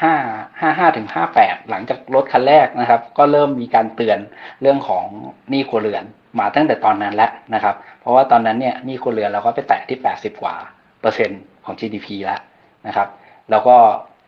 [0.00, 0.14] ห้า
[0.60, 4.18] ห้าห้าถึงห้าแปดหลังจากรถคันแรกนะครับ ก็เริ่มมีการเตือน
[4.60, 5.04] เรื่องของ
[5.50, 6.04] หนี้ครัวเรือน
[6.38, 10.54] มาตั้งแต่ตอนนั้นแล้วนะครับ เพราะว่าตอนนั้นเนี่ยหนี้ครัวเรือนเราก็ไปแตะที่แปดสิบกว่า
[11.00, 12.40] เปอร์เซ็นต์ของ GDP แล้ว
[12.86, 13.08] นะครับ
[13.50, 13.76] แล้วก็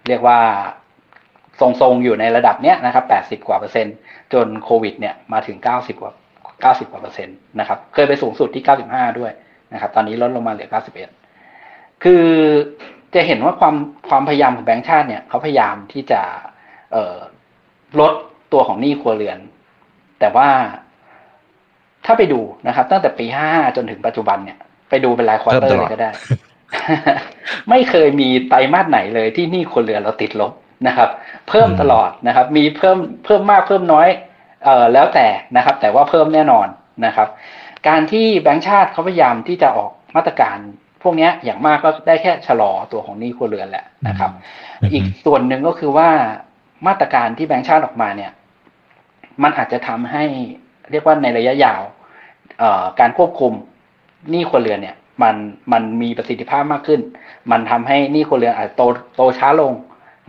[0.09, 0.39] เรียกว่า
[1.61, 3.95] ทรงๆอยู่ในระดับเนี้ยนะครับแปดสิบกว่าเปอร์เซ็นต์
[4.33, 6.13] จนโควิดเนี่ยมาถึงเก้าสิบกว่า
[6.63, 9.33] เก้าสิบกว่าเปอร์เซ็นต์นะครับ เคยไปสูงสุดที่เก้าสิบห้าด้วย
[9.73, 11.09] นะครับ ตอนนี้ลดลงมาเหลือเก้าสิบเอ็ด
[12.03, 12.27] คือ
[13.15, 13.75] จะเห็นว่าความ
[14.09, 16.21] ความพยายามของแบงก์ชาติเนี่ยเขาพยายามที่จะ
[16.93, 17.17] เอ่อ
[18.01, 18.13] ลด
[18.53, 19.39] ตัวของหนี้ครัวเรือน
[20.21, 20.49] แต่ว่า
[22.05, 24.59] ถ้าไปดูนะครับ ตั้งแต่ปีห้าจนถึงปัจจุบันเนี่ย
[24.91, 26.11] ไปดูเป็นรายควอเตอร์เลยก็ได้
[27.71, 30.53] ไม่เคยมีไตรมาสไหนเลยที่หนี้ครัวเรือนเราติดลบ
[30.87, 31.11] นะครับ
[31.49, 34.09] เพิ่มตลอดนะครับ มีเพิ่มเพิ่มมากเพิ่มน้อย
[34.65, 36.67] เอ่อแล้วแต่นะครับ แต่ว่าเพิ่มแน่นอน
[37.07, 37.29] นะครับ
[37.89, 40.59] การที่แบงก์ชาติเขาพยายามที่จะออกมาตรการ
[41.03, 44.31] พวกเนี้ยอย่างมากก็ได้แค่ชะลอตัวของหนี้ครัวเรือนแหละนะครับ
[44.81, 46.09] อืมอีกส่วนหนึ่งก็คือว่า
[46.87, 48.33] มาตรการที่แบงก์ชาติออกมาเนี่ย
[49.43, 50.25] มันอาจจะทำให้
[50.91, 51.83] เรียกว่าในระยะยาว
[52.59, 53.53] เอ่อการควบคุม
[54.31, 55.37] หนี้ครัวเรือนเนี่ย มัน
[55.73, 57.01] มันมีประสิทธิภาพมากขึ้น
[57.51, 58.83] มันทำให้หนี้ครัวเรือนอาจจะโต
[59.17, 59.73] โตช้าลง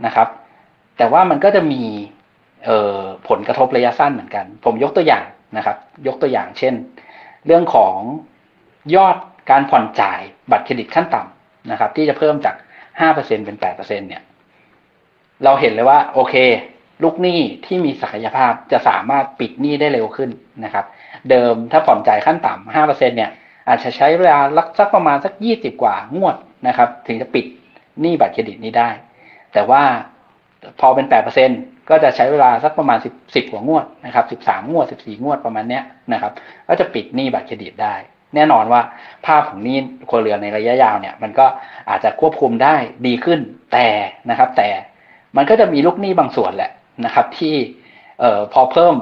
[0.06, 0.28] นะครับ
[0.98, 1.82] แต่ว่ามันก็จะมี
[2.64, 5.24] เอ่อผลกระทบระยะสั้นเหมือนกัน ผมยกตัวอย่าง
[5.56, 6.74] นะครับ ยกตัวอย่างเช่น
[7.46, 7.96] เรื่องของ
[8.96, 9.16] ยอด
[9.50, 12.54] การผ่อนจ่ายบัตรเครดิตขั้นต่ำนะครับ ที่จะเพิ่มจาก
[13.00, 14.22] 5%เป็น8%เนี่ย
[15.44, 16.34] เราเห็นเลยว่า โอเค
[17.02, 20.30] ลูกหนี้ที่มีศักยภาพจะสามารถปิดหนี้ได้เร็วขึ้น
[20.64, 20.84] นะครับ
[21.30, 23.30] เดิมถ้าผ่อนจ่ายขั้นต่ำ5%เนี่ย
[23.68, 24.38] อาจจะใช้เวลา
[24.78, 26.36] สักประมาณสัก20กว่างวด
[26.68, 27.44] นะครับ ถึงจะปิด
[28.00, 28.88] หนี้บัตรเครดิตนี้ได้
[29.52, 29.82] แต่ว่า
[30.80, 31.06] พอเป็น
[31.46, 36.32] 8%ก็จะใช้เวลาสักประมาณ10 10กว่างวดนะครับ13งวด14งวดประมาณเนี้ยนะครับ
[36.68, 37.94] ก็จะปิดหนี้บัตรเครดิตได้
[38.36, 38.80] แน่นอนว่า
[39.26, 39.76] ภาพของนี้
[40.08, 41.46] ครัวเรือนในระยะยาวเนี่ยมันก็
[41.90, 42.74] อาจจะควบคุมได้
[43.06, 43.40] ดีขึ้น
[43.72, 43.86] แต่
[44.30, 44.68] นะครับ แต่
[45.36, 46.70] มันก็จะมีลูกหนี้บางส่วนแหละ
[47.04, 47.54] นะครับ ที่
[48.20, 48.94] เอ่อพอเพิ่ม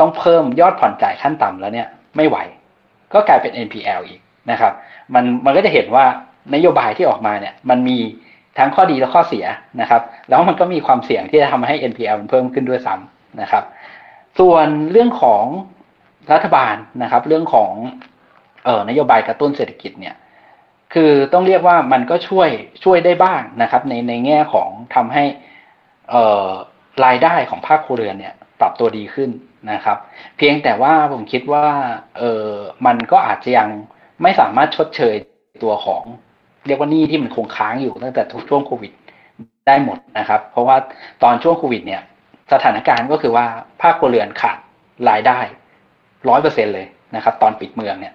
[0.00, 2.36] ต้องเพิ่มยอดผ่อนจ่ายขั้นต่ำแล้วเนี่ยไม่ไหว
[3.12, 4.20] ก็กลายเป็น NPL อีก
[4.50, 4.72] นะครับ
[5.14, 6.04] มันมันก็จะเห็นว่า
[6.54, 7.98] นโยบายที่ออกมาเนี่ยมันมี
[8.58, 9.44] ทั้งข้อดีและข้อเสีย
[9.80, 13.64] นะครับ แล้วมันก็มีความเสี่ยงที่จะทำให้ NPL มันเพิ่มขึ้นด้วยซ้ำนะครับ
[14.38, 15.44] ส่วนเรื่องของ
[16.32, 17.72] รัฐบาลนะครับ เรื่องของ
[18.64, 20.14] เอ่อนโยบายกระตุ้นเศรษฐกิจเนี่ย
[20.94, 22.48] คือต้องเรียกว่ามันก็ช่วย
[22.84, 25.24] ช่วยได้บ้างนะครับ ในในแง่ของทำให้
[26.10, 26.48] เอ่อ
[27.04, 29.30] รายได้ของภาคครัวเรือนเนี่ย ปรับตัวดีขึ้น
[29.72, 29.98] นะครับ
[30.36, 31.66] เพียงแต่ว่าผมคิดว่า
[32.18, 32.48] เออ
[32.86, 33.68] มันก็อาจจะยัง
[34.22, 35.14] ไม่สามารถชดเชย
[35.62, 36.02] ตัวของ
[36.66, 38.92] เรียกว่านี้ที่มันคงค้างอยู่ตั้งแต่ทุกช่วงโควิด
[39.68, 40.76] ได้หมดนะครับ เพราะว่า
[41.22, 42.02] ตอนช่วงโควิดเนี่ย
[42.52, 43.46] สถานการณ์ก็คือว่า
[43.82, 44.58] ภาคครัวเรือนขาด
[45.08, 45.38] รายได้
[46.28, 48.14] ร้อยเปอร์เซ็นเลยนะครับ ตอนปิดเมืองเนี่ย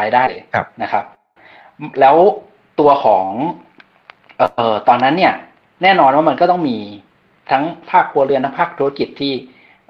[0.00, 0.42] รายได้เลย
[0.82, 1.04] นะครับ
[2.00, 2.16] แล้ว
[2.80, 3.28] ตัวของ
[4.36, 5.34] เอ่อตอนนั้นเนี่ย
[5.82, 6.78] แน่นอนว่ามันก็ต้องมี
[7.50, 9.32] ทั้งภาคครัวเรือนทั้งภาคธุรกิจที่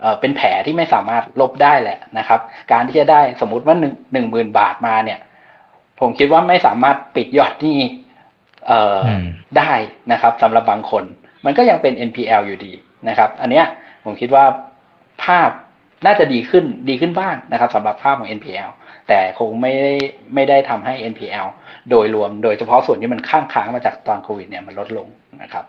[0.01, 2.41] เเป็นแผลที่ไม่สามารถลบได้แหละนะครับ
[2.73, 5.19] การที่จะได้สมมุติว่าหนึ่งหนึ่งหมื่นบาทมาเนี่ย
[6.01, 7.79] ผมคิดว่าไม่สามารถปิดยอดนี้
[8.67, 9.01] เออ
[9.59, 9.73] ได้
[10.13, 11.05] นะครับสำหรับบางคน
[11.45, 12.73] มันก็ยังเป็น NPL อยู่ดี
[13.09, 13.67] นะครับ อันเนี้ย
[14.05, 14.45] ผมคิดว่า
[15.25, 15.51] ภาพ
[16.07, 18.71] น่าจะดีขึ้นดีขึ้นบ้างนะครับสำหรับภาพของ NPL
[19.09, 19.95] แต่คงไม่ได้
[20.35, 21.47] ไม่ได้ทำให้ NPL
[21.91, 25.07] โดยรวมโดยเฉพาะส่วนที่มันข้างค้างมาจากตอนโควิดเนี่ยมันลดลง
[25.43, 25.67] นะครับ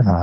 [0.00, 0.16] อ๋อ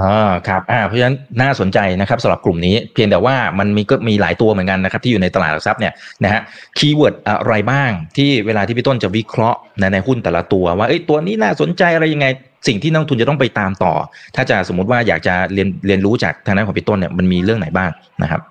[0.47, 6.41] ครับอ่าเพราะฉะนั้นน่าสนใจนะครับสำหรับกลุ่มนี้ เพียงแต่ว่ามันมีก็มีหลายตัวเหมือนกันนะครับ ที่อยู่ในตลาดหลักทรัพย์เนี่ยนะฮะ
[6.77, 12.27] keyword อะไรบ้างที่เวลาที่พี่ต้นจะวิเคราะห์ในในหุ้นแต่ละตัว ว่าเอ้ยตัวนี้น่าสนใจอะไรยังไง
[12.67, 13.93] สิ่งที่นักลงทุนจะต้องไปตามต่อ
[14.35, 17.89] ถ้าจะสมมติว่าอยากจะเรียนเรียนรู้จากทางด้านของพี่ต้นเนี่ยมันมีเรื่องไหนบ้าง
[18.21, 18.41] นะครับ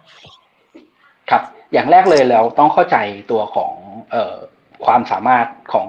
[1.73, 2.97] อย่างแรกเลยเราต้องเข้าใจ
[3.31, 3.73] ตัวของ
[4.15, 4.37] ออ
[4.85, 5.89] ความสามารถของ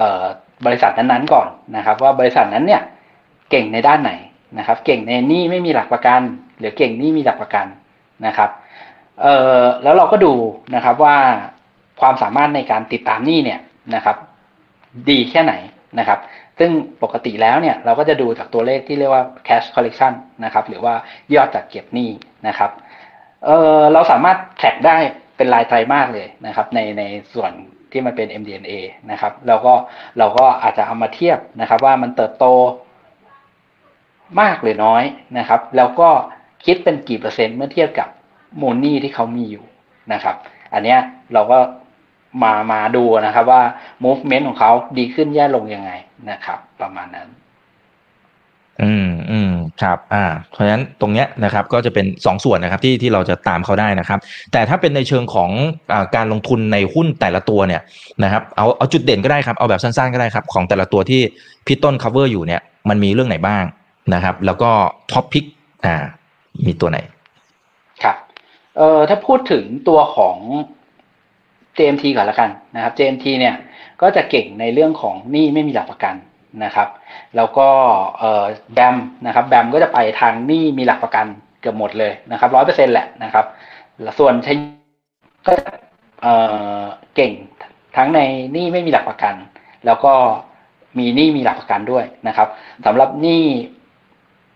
[0.00, 0.24] ออ
[0.66, 2.82] บริษัทนั้นๆก่อนนะครับ ว่าบริษัทนั้นเนี่ย
[3.50, 4.12] เก่งในด้านไหน
[4.58, 6.20] นะครับ เก่งในหนี้ไม่มีหลักประกัน
[6.58, 7.66] หรือเก่งนี้มีหลักประกัน
[8.26, 8.50] นะครับ
[9.22, 9.26] เอ
[9.58, 10.34] อแล้วเราก็ดู
[10.74, 11.16] นะครับว่า
[12.00, 13.60] ความสามารถในการติดตามหนี้เนี่ย
[13.94, 14.16] นะครับ
[15.10, 15.54] ดีแค่ไหน
[15.98, 16.18] นะครับ
[16.58, 16.70] ซึ่ง
[17.02, 20.12] ปกติแล้วเนี่ยเราก็จะดูจากตัวเลขที่เรียกว่า cash collection
[20.44, 20.94] นะครับ หรือว่า
[21.34, 22.10] ยอดจัดเก็บหนี้
[22.48, 22.70] นะครับ
[23.46, 24.96] เออเราสามารถแท็กได้
[25.36, 27.02] เป็นรายไตรมาสเลยนะครับ ในใน
[27.34, 27.52] ส่วน
[27.90, 28.74] ที่มันเป็น MDNA
[29.10, 29.72] นะครับ แล้วก็
[30.18, 32.46] เราก็อาจจะเอามาเทียบนะครับ ว่ามันเติบโต
[34.40, 35.04] มากหรือน้อย
[35.38, 36.08] นะครับ แล้วก็
[36.64, 38.08] คิดเป็นกี่เปอร์เซ็นต์เมื่อเทียบกับ
[38.56, 39.64] โมนี้ที่เขามีอยู่
[40.12, 40.36] นะครับ
[40.72, 40.98] อันเนี้ย
[41.34, 41.58] เราก็
[42.42, 43.62] มามาดูนะครับว่า
[44.04, 45.90] movement ของเขาดีขึ้นแย่ลงยังไง
[46.30, 47.28] นะครับ ประมาณนั้น
[48.82, 54.18] อืมอืมครับ อ่า เพราะฉะนั้นตรงเนี้ยนะครับก็จะเป็นสองส่วนนะครับที่ที่เราจะตามเขาได้นะครับ
[54.52, 55.50] แต่ถ้าเป็นในเชิงของ
[55.92, 57.82] อการลงทุนในหุ้นแต่ละตัวเนี่ย
[58.24, 61.20] นะครับเอาเอาจุดเด่นก็ได้ครับเอาแบบสั้นๆก็ได้ครับ ของแต่ละตัวที่
[61.66, 63.64] พี่ต้น cover อยู่เนี่ย มันมีเรื่องไหนบ้าง
[64.14, 64.70] นะครับ แล้วก็
[65.12, 65.44] ท็อปพิก
[65.84, 65.94] อ่า
[66.66, 66.98] มีตัวไหน
[68.02, 68.16] ครับ
[68.76, 70.36] เอ่อถ้าพูดถึงตัวของ
[71.76, 73.54] JMT ก่อนละกันนะครับ JMT เนี่ย
[74.02, 76.14] ก็จะเก่งในเรื่องของหนี้ไม่มีหลักประกัน
[76.64, 76.88] นะครับ
[77.36, 77.68] แล้วก็
[78.74, 81.26] แบมนะครับแบมก็จะไปทางหนี้มีหลักประกัน
[81.60, 83.44] เกือบหมดเลยนะครับร้อยเปอร์เซ็นแหละนะครับ
[84.18, 84.52] ส่วนใช้
[85.46, 85.54] ก็
[87.14, 87.32] เก่ง
[87.96, 88.20] ทั้งใน
[88.52, 89.34] หนี้ไม่มีหลักประกัน
[89.86, 90.12] แล้วก็
[90.98, 92.48] มีหนี้มีหลักประกันด้วยนะครับ
[92.86, 93.44] สำหรับหนี้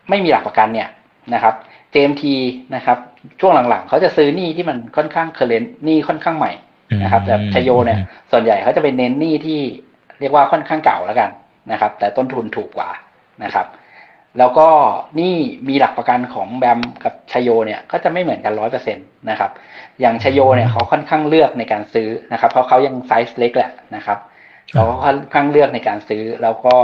[0.08, 0.88] ไม่มีหลักประกันเนี่ย
[1.34, 1.54] นะครับ
[1.92, 2.24] JMT
[2.74, 2.98] นะครับ
[3.40, 6.52] ช่วงหลังๆ เขาจะซื้อหนี้ที่มันค่อนข้างเคเรนต์หนี้ค่อนข้างใหม่
[7.02, 7.98] นะครับแต่ชโยเนี่ย
[8.32, 9.60] ส่วนใหญ่เขาจะไปเน้นหนี้ที่
[10.20, 11.30] เรียกว่าค่อนข้างเก่าแล้วกัน
[11.72, 12.90] นะครับ แต่ต้นทุนถูกกว่า
[13.44, 13.66] นะครับ
[14.38, 14.68] แล้วก็
[15.20, 15.34] นี่
[15.68, 19.50] มีหลักประกันของแบมกับชโยเนี่ยก็จะไม่เหมือนกันร้อยเปอร์เซ็นตนะครับ
[20.00, 24.18] อย่างชโยเนี่ยเขาค่อนข้างเลือกในการซื้อนะครับ เพราะเขายังไซส์เล็กแหละนะครับ
[24.72, 26.74] เขาค่อนข้างเลือกในการซื้อ แล้วก็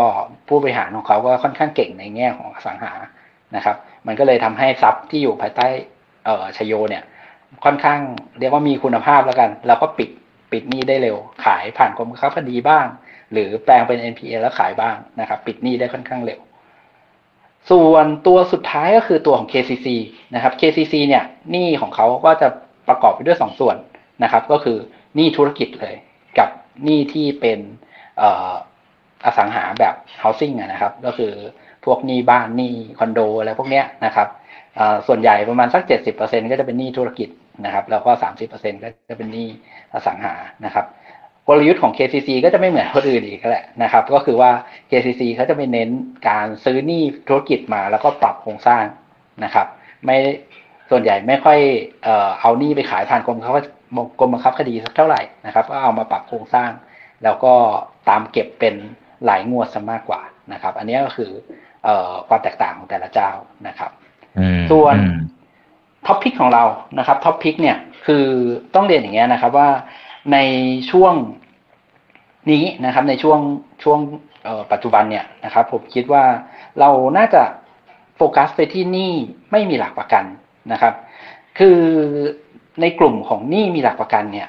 [0.48, 2.92] ผู้บริหารของเขาก็ค่อนข้างเก่งในแง่ของอสังหา
[3.56, 5.66] นะครับ มันก็เลยทำให้ทรัพย์ที่อยู่ภายใต้
[6.24, 7.02] เอ่อชโยเนี่ย
[7.64, 7.98] ค่อนข้าง
[8.38, 10.10] เรียกว่ามีคุณภาพแล้วกัน แล้วก็ปิด
[10.52, 12.86] ปิดหนี้ได้เร็ว ขายผ่านกรมค้าพอดีบ้าง
[13.32, 16.40] หรือแปลงเป็น NPA แล้วขายบ้างนะครับ ปิดหนี้ได้ค่อนข้างเร็ว
[17.70, 19.88] ส่วนตัวสุดท้ายก็คือตัวของ KCC
[20.34, 22.48] นะครับ KCC เนี่ยหนี้ของเขาก็จะ
[22.88, 23.76] ประกอบไปด้วย 2 ส่วน
[24.22, 24.78] นะครับ ก็คือ
[25.16, 25.94] หนี้ธุรกิจเลย
[26.38, 26.48] กับ
[26.84, 27.58] หนี้ที่เป็น
[29.24, 31.32] อสังหาแบบ housing นะครับ ก็คือ
[31.84, 34.28] พวกหนี้บ้านหนี้คอนโดอะไรพวกเนี้ยนะครับ
[35.06, 35.82] ส่วนใหญ่ประมาณสัก
[36.16, 37.28] 70%ก็จะเป็นหนี้ธุรกิจ
[37.64, 38.10] นะครับ แล้วก็
[38.46, 39.46] 30%ก็จะเป็นหนี้
[39.94, 40.34] อสังหา
[40.64, 40.86] นะครับ
[41.48, 44.50] กลยุทธ์ของ KCC ก็จะไม่เหมือนคนอื่นอีกแหละนะครับ ก็คือว่า
[44.90, 45.90] KCC เขาจะไปเน้น
[46.28, 48.84] การซื้อหนี้ธุรกิจมาแล้วก็ปรับโครงสร้าง
[49.44, 49.66] นะครับ
[50.04, 50.16] ไม่
[50.90, 51.58] ส่วนใหญ่ไม่ค่อย
[52.02, 53.52] เอ่อเอาหนี้ไปขายผ่านกรมเขา
[54.18, 56.70] กรมบังคับคดีสักเท่าไหร่นะครับ ก็เอามาปรับโครงสร้าง
[57.24, 57.54] แล้วก็
[58.08, 58.74] ตามเก็บเป็น
[59.26, 60.20] หลายงวดซะมากกว่า
[60.52, 61.30] นะครับ อันนี้ก็คือ
[61.84, 63.30] เอ่อความแตกต่างของแต่ละเจ้า
[63.68, 63.90] นะครับ
[64.70, 64.96] ส่วน
[66.06, 66.64] top pick ของเรา
[66.98, 67.76] นะครับ top pick เนี่ย
[68.06, 68.26] คือ
[68.74, 69.68] ต้องเรียนอย่างเงี้ยนะครับว่า
[70.32, 70.38] ใน
[70.90, 71.14] ช่วง
[72.50, 73.40] นี้นะครับในช่วง
[73.82, 73.98] ช่วง
[74.72, 76.24] ปัจจุบันเนี่ยนะครับผมคิดว่า
[76.80, 77.42] เราน่าจะ
[78.16, 79.12] โฟกัสไปที่หนี้
[79.52, 80.24] ไม่มีหลักประกัน
[80.72, 80.94] นะครับ
[81.58, 81.78] คือ
[82.80, 84.48] ในกลุ่มของหนี้มีหลักประกันเนี่ย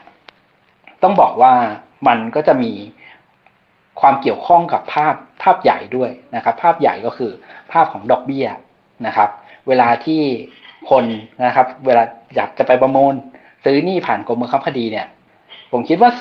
[1.04, 1.54] ต้องบอกว่า
[2.08, 2.72] มันก็จะมี
[4.02, 7.32] ความเกี่ยวข้องกับภาพภาพใหญ่ด้วยนะครับ ภาพใหญ่ก็คือ
[7.72, 8.48] ภาพของดอกเบี้ย
[9.08, 9.30] นะครับ
[9.68, 10.22] เวลาที่
[10.90, 11.06] คน
[11.46, 12.04] นะครับ เวลา
[12.36, 13.14] อยากจะไปประมูล
[13.66, 15.08] ซื้อหนี้ผ่านกรมบังคับคดีเนี่ย
[15.76, 16.12] ผมคิดว่า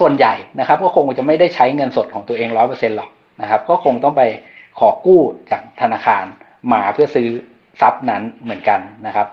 [0.00, 4.22] ส่วนใหญ่นะครับ ก็คงจะไม่ได้ใช้เงินสดของตัวเองร้อยเปอร์เซ็นหรอกนะครับ ก็คงต้องไป
[4.78, 5.20] ขอกู้
[5.50, 6.24] จากธนาคาร
[6.72, 7.28] มาเพื่อซื้อ
[7.80, 9.26] ทรัพย์นั้นเหมือนกันนะครับ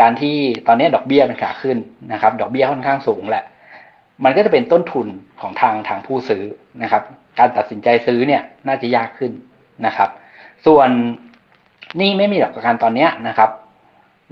[0.00, 1.78] การที่ตอนนี้ดอกเบี้ยมันขาขึ้น
[2.12, 3.44] นะครับ ดอกเบี้ยค่อนข้างสูงแหละ
[4.24, 5.06] มันก็จะเป็นต้นทุน
[5.40, 6.42] ของทางทางผู้ซื้อ
[6.82, 7.02] นะครับ
[7.38, 9.32] การตัดสินใจซื้อเนี่ยน่าจะยากขึ้น
[9.86, 10.10] นะครับ
[10.66, 10.88] ส่วนห
[12.00, 13.50] นี้ไม่มีหลักประกันตอนนี้นะครับ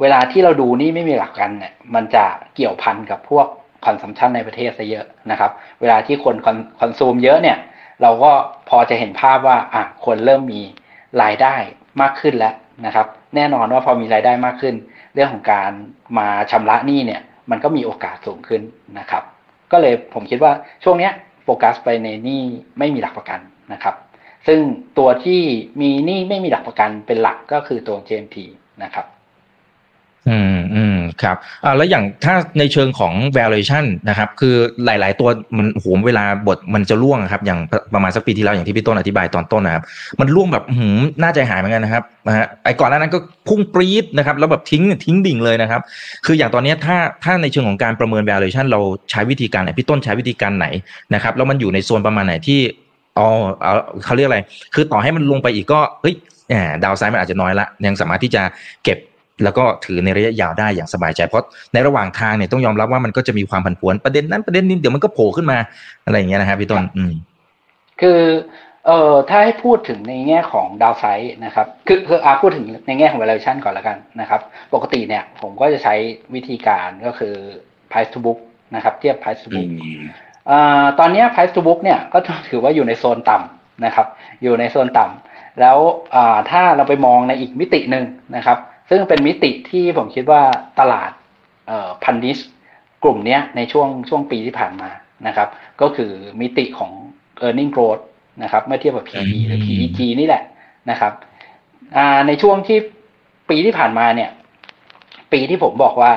[0.01, 3.47] เวลาที่เราดูหนี้ไม่มีหลักประกันเนี่ยมันจะเกี่ยวพันกับพวก
[3.85, 6.37] consumption ในประเทศซะเยอะนะครับ เวลาที่คน
[6.81, 7.59] consume เยอะเนี่ย
[8.03, 8.33] เราก็
[8.69, 10.61] พอจะเห็นภาพว่าอะคนเริ่มมี
[11.23, 11.55] รายได้
[12.01, 12.55] มากขึ้นแล้ว
[12.87, 14.75] นะครับ แน่นอนว่าพอมีรายได้มากขึ้น
[15.15, 15.71] เรื่องของการ
[16.19, 18.63] มาชำระหนี้เนี่ย มันก็มีโอกาสสูงขึ้น
[18.99, 19.23] นะครับ
[19.73, 20.53] ก็เลยผมคิดว่า
[20.85, 21.13] ช่วงเนี้ย
[21.45, 22.43] โฟกัสไปในหนี้
[22.79, 23.41] ไม่มีหลักประกัน
[23.73, 23.95] นะครับ
[24.49, 24.61] ซึ่ง
[24.99, 25.43] ตัวที่
[25.81, 28.37] มีหนี้ไม่มีหลักประกันเป็นหลักก็คือตัว JMT
[28.83, 29.07] นะครับ
[30.29, 34.55] อืมอืมครับอ่าแล้วอย่างถ้าในเชิงของ valuation นะครับ คือ
[34.85, 37.59] หลาย ๆ ตัวมันโหมเวลาบทมันจะล่วงครับ อย่าง
[37.95, 39.83] ประมาณสักปีที่แล้วอย่างที่พี่ต้นอธิบายตอนต้นนะครับ
[40.21, 45.81] มันล่วงแบบหืมน่าใจหายเหมือนกันนะครับนะฮะไอ้ก่อนหน้านั้นก็พุ่งปรี๊ดนะครับ แล้วแบบทิ้งทิ้งดิ่งเลยนะครับ
[46.27, 48.81] คืออย่างตอนนี้ถ้าถ้าในเชิงของการประเมิน valuation เรา
[49.11, 50.67] ใช้วิธีการไหนพี่ต้นใช้วิธีการไหน
[51.15, 52.61] นะครับแล้วมันอยู่ในโซนประมาณไหนที่
[53.19, 53.27] อ๋อ
[54.05, 54.39] เขาเรียกอะไร
[54.75, 56.15] คือต่อให้มันลงไปอีกก็เฮ้ย
[56.85, 58.43] ดาวไซด์มันอาจจะน้อยละ ยังสามารถที่จะ
[58.85, 58.99] เก็บ
[59.45, 65.59] แล้วก็ถือในระยะยาวได้อย่างสบายใจเพราะในระหว่างทางเนี่ยต้องยอมรับว่ามันก็จะมีความผันผวนประเด็นนั้นประเด็นนี้เดี๋ยวมันก็โผล่ขึ้นมา
[66.05, 67.13] อะไรอย่างเงี้ยนะครับพี่ต้นอืม
[68.01, 68.21] คือ
[68.87, 74.41] เอ่อถ้าให้พูดถึงในแง่ของดาวไซด์นะครับ คือคืออาพูดถึงในแง่ของ valuation ก่อนแล้วกันนะครับ
[74.75, 75.95] ปกติเนี่ยผมก็จะใช้
[76.35, 77.35] วิธีการก็คือ
[77.91, 78.39] price to book
[78.75, 79.69] นะครับ เทียบ price to book
[80.51, 84.07] อ่าตอนนี้ price to book เนี่ยก็ถือว่าอยู่ในโซนต่ำนะครับ
[84.43, 85.79] อยู่ในโซนต่ำแล้ว
[86.15, 88.05] อ่าถ้าเราไปมองในอีกมิติหนึ่ง
[88.37, 88.59] นะครับ
[88.91, 90.43] ซึ่งเป็นมิติที่ผมคิดว่า
[90.81, 91.11] ตลาด
[92.05, 92.39] พันดิส
[93.03, 94.91] กลุ่มนี้ในช่วงช่วงปีที่ผ่านมา
[95.27, 95.49] นะครับ
[95.81, 96.93] ก็คือมิติของ
[97.47, 98.03] e a r n i n g growth
[98.43, 100.43] นะครับ เมื่อเทียบกับ PE หรือ PEG นี่แหละ
[100.91, 101.13] นะครับ
[101.97, 102.79] อ่าในช่วงที่
[103.51, 104.31] ปีที่ผ่านมาเนี่ย
[105.33, 106.13] ปีที่ผมบอกว่า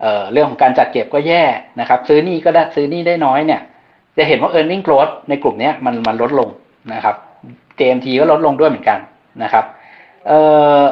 [0.00, 1.42] เอ่อเรื่องของการจัดเก็บก็แย่
[1.80, 3.60] นะครับ ซื้อหนี้ก็ได้ซื้อหนี้ได้น้อยเนี่ย
[4.16, 6.48] จะเห็นว่า e a r n i n g growth ในกลุ่มเนี้ยมันมันลดลง
[6.94, 7.16] นะครับ
[7.78, 8.98] JMT ก็ลดลงด้วยเหมือนกัน
[9.42, 9.64] นะครับ
[10.26, 10.40] เอ่
[10.80, 10.82] อ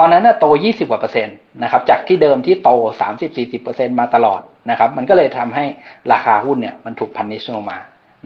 [0.00, 2.70] ตอนนั้นน่ะโต 20 กว่าเปอร์เซ็นต์นะครับจากที่เดิมที่โต
[3.18, 5.64] 30-40เปอร์เซ็นต์มาตลอดนะครับมันก็เลยทำให้
[6.12, 7.78] ราคาหุ้นเนี่ยมันถูกพันนิชลงมา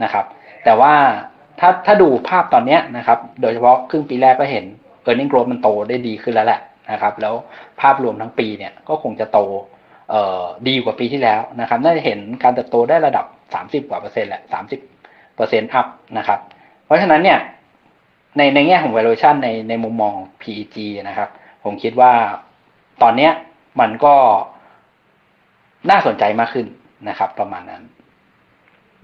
[0.03, 0.25] นะครับ
[0.65, 0.93] แต่ว่า
[1.59, 4.65] ถ้าถ้าดูภาพตอนนี้นะครับโดยเฉพาะครึ่งปีแรกก็เห็น
[5.07, 6.59] e a r n i n g growth มันโตได้ดีขึ้นแล้วแหละ
[6.91, 7.33] นะครับแล้ว
[7.81, 9.39] ภาพรวมทั้งปีเนี่ยก็คงจะโต
[10.67, 13.25] ดีกว่าปีที่แล้วนะครับน่าจะเห็นการเติบโตได้ระดับ
[13.83, 14.41] 30 กว่าเปอร์เซ็นต์แหละ
[14.89, 16.39] 30เปอร์เซ็นต์อัพนะครับ
[16.85, 17.39] เพราะฉะนั้นเนี่ย
[18.37, 21.29] ในในแง่ของ valuation ในในมุมมอง PEG นะครับ
[21.65, 22.13] ผมคิดว่า
[23.01, 23.31] ตอนเนี้ย
[23.79, 24.15] มันก็
[25.89, 26.67] น่าสนใจมากขึ้น
[27.09, 27.83] นะครับ ประมาณนั้น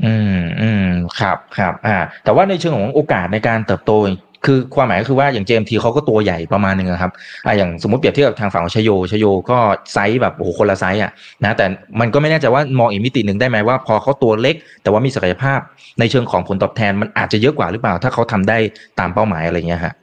[0.06, 3.91] อืมอืมครับครับอ่า แต่ว่าในเชิงของโอกาสในการเติบโต
[4.45, 7.12] คือความหมายก็คือว่าอย่าง JMT เขาก็ตัวใหญ่ประมาณหนึ่งครับ
[7.45, 9.58] อ่าอย่างสมมติเปรียบเทียบกับทางฝั่งของชโยชโยก็
[9.93, 11.12] ไซส์แบบโอ้โหคนละไซส์อะ
[11.43, 11.65] นะแต่
[12.00, 15.60] มันก็ไม่แน่ใจว่ามองอีกมิติหนึ่งได้ไหมว่าพอเขาตัวเล็ก แต่ว่ามีศักยภาพ
[16.00, 18.58] ในเชิงของผลตอบแทนมันอาจจะเยอะกว่าหรือเปล่า ถ้าเขาทำได้
[19.00, 19.93] ตามเป้าหมายอะไรเงี้ยฮะ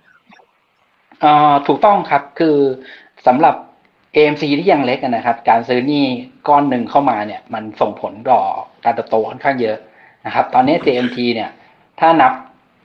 [1.67, 2.57] ถูกต้องครับคือ
[3.27, 3.55] สำหรับ
[4.15, 6.05] AMC ที่ยังเล็กนะครับ การซื้อนี้
[6.49, 8.43] ก้อนหนึ่งเข้ามาเนี่ยมันส่งผลต่อ
[8.85, 9.77] การเติบโตค่อนข้างเยอะ
[10.27, 11.51] นะครับ ตอนนี้ JMT เนี่ย
[12.01, 12.33] ถ้านับ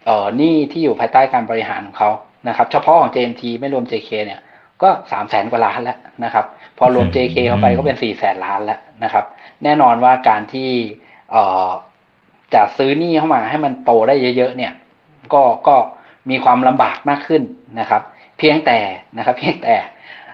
[0.06, 2.10] เอ่อหนี้ที่อยู่ภายใต้การบริหารของเขา
[2.48, 4.40] นะครับ เฉพาะของ JMT ไม่รวม JK เนี่ย
[4.82, 6.46] ก็สามแสนกว่าล้านแล้วนะครับ
[6.78, 9.26] พอรวม JK เข้าไปก็เป็นสี่แสนล้านแล้วนะครับ
[9.64, 10.70] แน่นอนว่าการที่
[11.32, 11.70] เอ่อ
[12.54, 14.74] จะซื้อนี้เข้ามาให้มันโตได้เยอะ ๆ เนี่ย
[15.34, 15.76] ก็ก็
[16.30, 17.44] มีความลำบากมากขึ้น
[17.80, 18.02] นะครับ
[18.44, 18.80] เพียงแต่
[19.18, 19.76] นะครับ เพียงแต่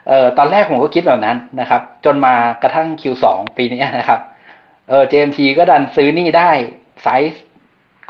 [0.07, 3.25] เอ่อตอนแรกผมก็คิดแบบนั้นนะครับ จนมากระทั่ง Q2
[3.57, 4.19] ปีนี้นะครับ
[4.89, 6.49] เออ JMT ก็ดันซื้อหนี้ได้
[7.03, 7.43] ไซส์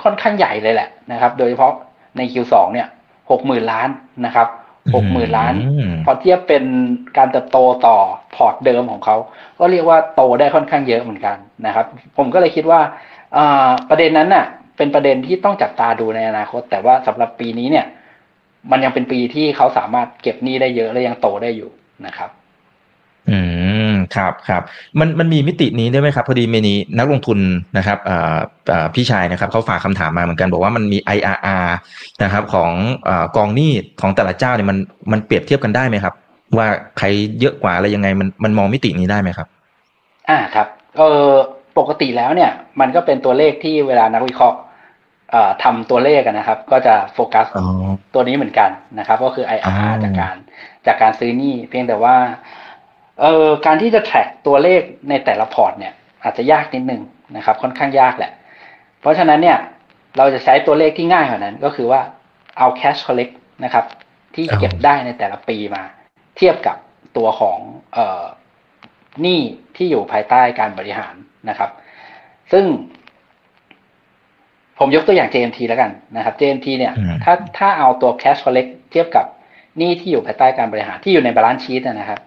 [0.03, 1.73] ค่อนข้างใหญ่เลยแหละนะครับ โดยเฉพาะ
[2.17, 2.87] ใน Q2 เนี่ย
[3.31, 3.89] หกหมื่นล้าน
[4.25, 4.47] นะครับ
[4.95, 6.63] หกหมื่นล้านอืมพอเทียบเป็น
[7.17, 7.97] การเติบโตต่อ
[8.35, 9.15] พอร์ตเดิมของเขา
[9.59, 11.35] ก็เรียกว่าโตได้ค่อนข้างเยอะเหมือนกัน
[11.65, 11.85] นะครับ
[12.17, 12.81] ผมก็เลยคิดว่า
[13.37, 14.45] อ่าประเด็นนั้นน่ะ
[14.77, 17.85] เป็นประเด็นที่ต้องจับตาดูในอนาคต แต่ว่าสำหรับปีนี้เนี่ย
[18.71, 21.69] มันยังเป็นปีที่เขาสามารถเก็บหนี้ได้เยอะและยังโตได้อยู่
[22.05, 22.29] นะครับ
[23.29, 23.39] อื
[23.91, 24.61] มครับครับ
[24.99, 27.39] มันมันมีมิตินี้ได้ไหมครับ พอดีเมนีนักลงทุน
[27.77, 28.37] นะครับอ่า
[28.71, 31.67] อ่าพี่ชายนะครับเขาฝากคำถามมาเหมือนกันบอกว่ามันมี IRR
[32.23, 32.71] นะครับ ของ
[33.09, 34.77] อากองหนี้ของแต่ละเจ้าเนี่ยมัน
[35.11, 36.13] มันเปรียบเทียบกันได้ไหมครับ
[36.57, 36.67] ว่า
[36.97, 37.07] ใคร
[37.39, 39.47] เยอะกว่าอะไรยังไงมันมันมองมิตินี้ได้ไหมครับ
[40.29, 40.67] อ่าครับ
[40.97, 41.29] เออ
[41.77, 44.67] ปกติแล้วเนี่ย มันก็เป็นตัวเลขที่เวลานักวิเคราะห์เอ่อ
[45.63, 47.65] ทำตัวเลขอะนะครับ ก็จะโฟกัสอ๋อ
[48.13, 50.35] ตัวนี้เหมือนกันนะครับ ก็คืออ่ IRR าจากการ
[50.87, 52.15] จากการซื้อหนี้เพียงแต่ว่า
[53.21, 57.01] เอ่อการที่จะ track ตัวเลขในแต่ละพอร์ตเนี่ย อาจจะยากนิดนึง
[57.35, 58.31] นะครับ ค่อนข้างยากแหละ
[59.01, 59.57] เพราะฉะนั้นเนี่ย
[60.17, 62.01] เราจะใช้ตัวเลขที่ง่ายกว่านั้น ก็คือว่า
[62.57, 63.85] เอา cash collect นะครับ
[64.35, 65.83] ที่เก็บได้ในแต่ละปีมา
[66.37, 66.77] เทียบกับ
[67.17, 67.59] ตัวของ
[67.93, 68.23] เอ่อ
[69.21, 69.41] หนี้
[69.75, 71.13] ที่อยู่ภายใต้การบริหาร
[71.49, 71.71] นะครับ
[72.51, 72.65] ซึ่ง
[74.79, 79.25] ผมยกตัวอย่าง JMT แล้วกันนะครับ JMT เนี่ยอืมถ้าถ้าเอาตัว cash collect เทียบกับ
[79.77, 82.19] หนี้ที่อยู่ภายใต้การบริหารที่อยู่ใน balance sheet นะนะครับ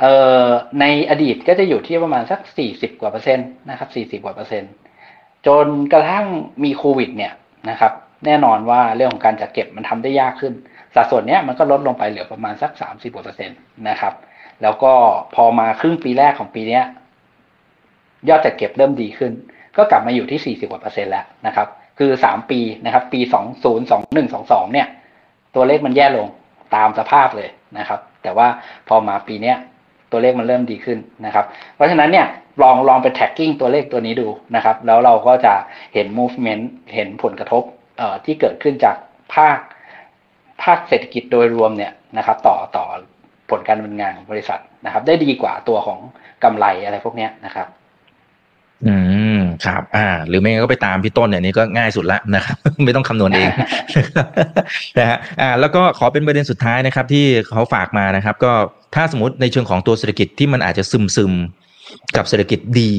[0.00, 0.46] เอ่อ
[0.80, 2.40] ในอดีตก็จะอยู่ที่ประมาณสัก
[2.72, 4.72] 40 กว่าเปอร์เซ็นต์นะครับ 40 กว่าเปอร์เซ็นต์
[5.46, 6.26] จนกระทั่ง
[6.64, 7.32] มีโควิดเนี่ย
[7.70, 7.92] นะครับ
[8.26, 10.52] แน่นอนว่าเรื่องของการจัดเก็บมันทำได้ยากขึ้น
[10.94, 14.14] สัดส่วนเนี้ยมันก็ลดลงไปเหลือประมาณสัก 30 กว่าเปอร์เซ็นต์นะครับ
[14.62, 14.92] แล้วก็
[15.34, 16.84] พอมาครึ่งปีแรกของปีเนี้ย
[18.28, 19.32] ยอดจัดเก็บเริ่มดีขึ้น
[19.80, 23.74] ก็กลับมาอยู่ที่ 40กว่าเปอร์เซ็นต์แล้วนะครับ คือ 3 ปีนะครับ ปี 20 21
[24.32, 24.86] 22 เนี่ย
[25.54, 26.26] ตัวเลขมันแย่ลง
[26.74, 28.46] ตามสภาพเลยนะครับ แต่ว่า
[28.88, 29.56] พอมาปีเนี้ย
[30.10, 32.26] ตัวเลขมันเริ่มดีขึ้นนะครับ เพราะฉะนั้นเนี่ย
[32.62, 35.54] ลองลองไป tracking ตัวเลขตัวนี้ดูนะครับ แล้วเราก็จะ
[35.94, 36.64] เห็น movement
[36.94, 37.62] เห็นผลกระทบ
[37.98, 38.96] เอ่อที่เกิดขึ้นจาก
[39.34, 39.58] ภาค
[40.62, 42.84] ภาคเศรษฐกิจโดยรวมเนี่ยนะครับ ต่อต่อ
[43.50, 45.98] ผลการดำเนินงานของบริษัทนะครับ ได้ดีกว่าตัวของ
[46.44, 47.66] กำไรอะไรพวกนี้นะครับ
[48.86, 48.94] อื
[49.39, 53.48] ม ครับอ่า หรือไม่งั้นก็ไปตามพี่ต้นเนี่ยนี่ก็ง่ายสุดละนะครับ ไม่ต้องคำนวณเอง
[54.98, 58.52] นะฮะอ่าแล้วก็ขอเป็นประเด็นสุดท้ายนะครับ ที่เขาฝากมานะครับ ก็
[58.94, 61.32] ถ้าสมมติในเชิงของตัวเศรษฐกิจที่มันอาจจะซึมซึม
[62.16, 62.94] กับเศรษฐกิจดี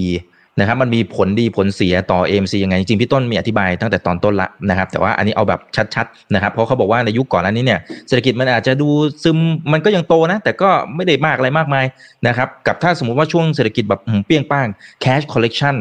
[0.59, 5.61] นะครับ มันมีผลดีผลเสียต่อ AMC ยังไงจริงพี่ต้นมีอธิบายตั้งแต่ตอนต้นละนะครับ แต่ว่าอันนี้เอาแบบ
[5.95, 8.89] ชัดๆนะครับ เพราะเขาบอกว่าในยุคก่อนอันนี้เนี่ยเศรษฐกิจมันอาจจะดู
[9.23, 9.37] ซึม
[9.71, 11.85] มันก็ยังโตนะ แต่ก็ไม่ได้มากอะไรมากมาย
[12.27, 14.67] นะครับ กับถ้าสมมุติว่าช่วงเศรษฐกิจแบบหืมเปี้ยงป้าง
[15.03, 15.75] cash collection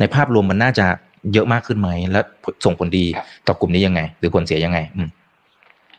[0.00, 0.86] ในภาพรวมมันน่าจะ
[1.32, 2.20] เยอะมากขึ้นไหม และ
[2.64, 5.08] ส่งผลดีครับต่อกลุ่มนี้ยังไง หรือผลเสียยังไง อืม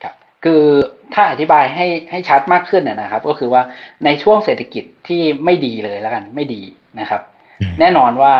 [0.03, 0.63] ครับ คือ
[1.13, 3.61] ถ้าอธิบายให้ให้ชัดมากขึ้นนะนะครับ ก็คือว่า
[4.05, 6.61] ในช่วงเศรษฐกิจที่ไม่ดีเลยแล้วกันไม่ดี
[6.99, 7.21] นะครับ
[7.61, 8.33] อืมแน่นอนว่า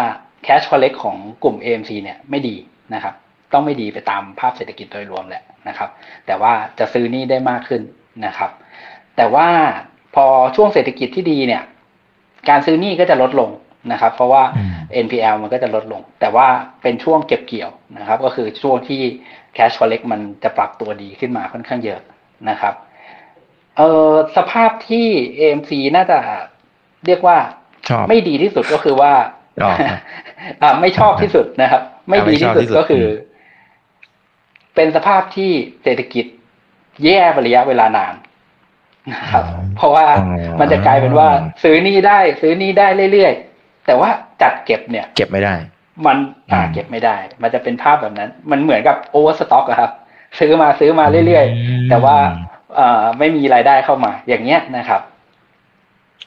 [0.45, 2.55] cash collect ของกลุ่ม AMC เนี่ยไม่ดี
[2.93, 3.13] นะครับ
[3.53, 5.89] ต้องไม่ดีไปตามภาพเศรษฐกิจโดยรวมแหละนะครับ
[6.25, 7.81] แต่ว่าจะซื้อหนี้ได้มากขึ้น
[8.25, 8.51] นะครับ
[9.17, 9.47] แต่ว่า
[10.15, 11.63] พอช่วงเศรษฐกิจที่ดีเนี่ย
[12.49, 13.49] การซื้อหนี้ก็จะลดลง
[13.91, 14.73] นะครับ เพราะว่าอืม
[15.05, 16.47] NPL มันก็จะลดลง แต่ว่า
[16.81, 19.01] เป็นช่วงเก็บเกี่ยวนะครับ ก็คือช่วงที่
[19.57, 22.01] cash collect มันจะปรับตัวดีขึ้นมาค่อนข้างเยอะ
[22.49, 22.73] นะครับ
[23.77, 25.07] เออสภาพที่
[25.39, 26.17] AMC น่าจะ
[27.05, 27.37] เรียกว่า
[27.89, 29.13] ชอบไม่ดีที่สุดก็คือว่า
[29.63, 29.99] อ๋อครับ
[30.61, 33.05] อ่าไม่ชอบที่สุดนะครับ ไม่ดีที่สุดไม่ชอบที่สุดก็คือ
[34.75, 35.51] เป็นสภาพที่
[35.83, 36.25] เศรษฐกิจ
[37.03, 38.13] แย่ไประยะเวลานาน
[39.13, 39.43] นะครับ
[39.75, 41.29] เพราะว่าอ๋อมันจะกลายเป็นว่า
[41.63, 43.50] ซื้อหนี้ได้ ซื้อหนี้ได้เรื่อยๆ
[43.85, 44.09] แต่ว่า
[44.41, 45.55] จัดเก็บเนี่ย เก็บไม่ได้
[46.05, 46.17] มัน
[46.51, 49.91] อ่าอืมเก็บไม่ได้ มันจะเป็นภาพแบบนั้น มันเหมือนกับโอเวอร์สต็อกครับ
[50.39, 52.15] ซื้อมาซื้อมาเรื่อยๆ แต่ว่า
[52.75, 55.01] เอ่อไม่มีรายได้เข้ามา อย่างเงี้ยนะครับ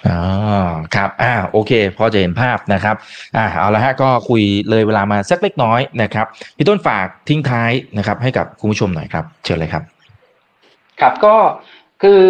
[0.08, 0.20] อ๋อ
[0.94, 2.96] ครับอ่าโอเค พอจะเห็นภาพนะครับ
[3.36, 6.26] อ่าเอาละฮะก็คุยเลยเวลามาสักเล็กน้อยนะครับ
[6.56, 9.82] พี่ต้นฝากทิ้งท้ายนะครับ ให้กับคุณผู้ชมหน่อยครับ เชิญเลยครับ
[11.00, 11.36] ครับก็
[12.02, 12.22] คือ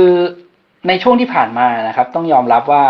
[0.89, 2.85] ในช่วงที่ผ่านมานะครับ ต้องยอมรับว่า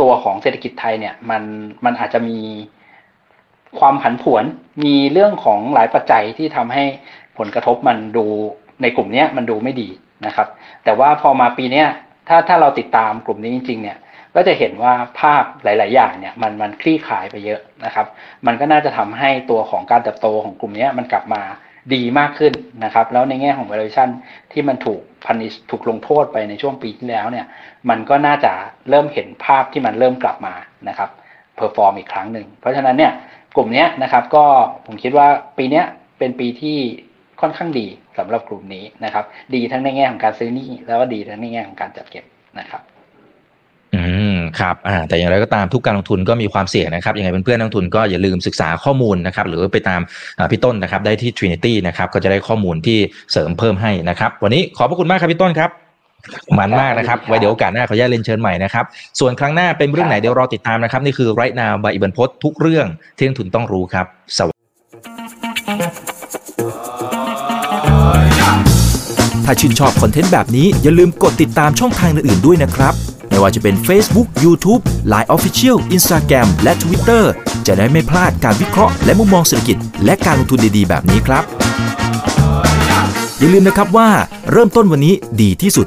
[0.00, 1.42] ตัวของเศรษฐกิจไทยเนี่ยมัน
[1.84, 2.38] มันอาจจะมี
[3.78, 4.44] ความผันผวน
[4.84, 6.84] มีเรื่องของหลายปัจจัยที่ทำให้
[7.38, 8.26] ผลกระทบมันดู
[8.82, 9.88] ในกลุ่มเนี้ยมันดูไม่ดี
[10.26, 10.48] นะครับ
[10.84, 11.86] แต่ว่าพอมาปีเนี้ย
[12.28, 13.98] ถ้าถ้าเราติดตามกลุ่มนี้จริง ๆ เนี่ย
[14.34, 18.06] ก็จะเห็นว่าภาพหลาย ๆ อย่างเนี่ยมันมันคลี่คลายไปเยอะนะครับ
[18.46, 21.42] มันก็น่าจะทำให้ตัวของการเติบโตของกลุ่มนี้มันกลับมา
[21.94, 22.52] ดีมากขึ้น
[22.84, 24.08] นะครับ แล้วในแง่ของ valuation
[24.52, 27.46] ที่มันถูกพันิชถูกลงโทษไปในช่วงปีที่แล้วเนี่ย
[27.90, 28.52] มันก็น่าจะ
[28.90, 30.54] เริ่มเห็นภาพที่มันเริ่มกลับมา
[30.88, 31.10] นะครับ
[31.56, 33.12] perform อีกครั้งหนึ่งเพราะฉะนั้นเนี่ย
[33.56, 34.44] กลุ่มนี้นะครับก็
[34.86, 35.26] ผมคิดว่า
[35.58, 35.82] ปีนี้
[36.18, 36.76] เป็นปีที่
[37.40, 37.86] ค่อนข้างดี
[38.18, 39.24] สำหรับกลุ่มนี้นะครับ
[39.54, 42.24] ดีทั้งในแง่ของการซื้อหนี้แล้วก็ดีทั้งในแง่ของการจัดเก็บ
[42.58, 42.82] นะครับ
[43.94, 44.02] อื
[44.36, 50.00] มครับอ่าแต่อย่างไรก็ตามทุกการลงทุนก็มีความเสี่ยงนะครับยังไงเพื่อนๆนักลงทุนก็อย่าลืมศึกษาข้อมูลนะครับ หรือไปตาม
[50.50, 52.98] พี่ต้นนะครับ ได้ที่ Trinity นะครับ ก็จะได้ข้อมูลที่
[53.32, 55.85] เสริมเพิ่มให้นะครับ วันนี้ขอบพระคุณมากครับพี่ต้นครับ
[56.58, 58.84] มันมากนะครับ ไว้เดี๋ยวโอกาสหน้าขออนุญาตเรียนเชิญใหม่นะครับ
[59.20, 62.86] ส่วนครั้งหน้าเป็นเรื่องไหนเดี๋ยวรอติดตามนะครับ นี่คือ right now ใบอิบันพศทุกเรื่อง
[63.16, 64.06] ที่นักทุนต้องรู้ครับ
[64.36, 64.62] สวัสดี
[69.44, 72.94] ถ้าชื่นชอบคอนเทนต์แบบนี้อย่าลืมกดติดตามช่องทางอื่นๆด้วยนะครับ
[73.28, 77.24] ไม่ว่าจะเป็น Facebook, YouTube, Line Official, Instagram และ Twitter
[77.66, 81.44] จะได้ไม่พลาดการวิเคราะห์และมุมมองเศรษฐกิจ และการลงทุนดีๆ แบบนี้ครับ
[83.38, 84.08] อย่าลืมนะครับว่า
[84.52, 85.86] เริ่มต้นวันนี้ดีที่สุด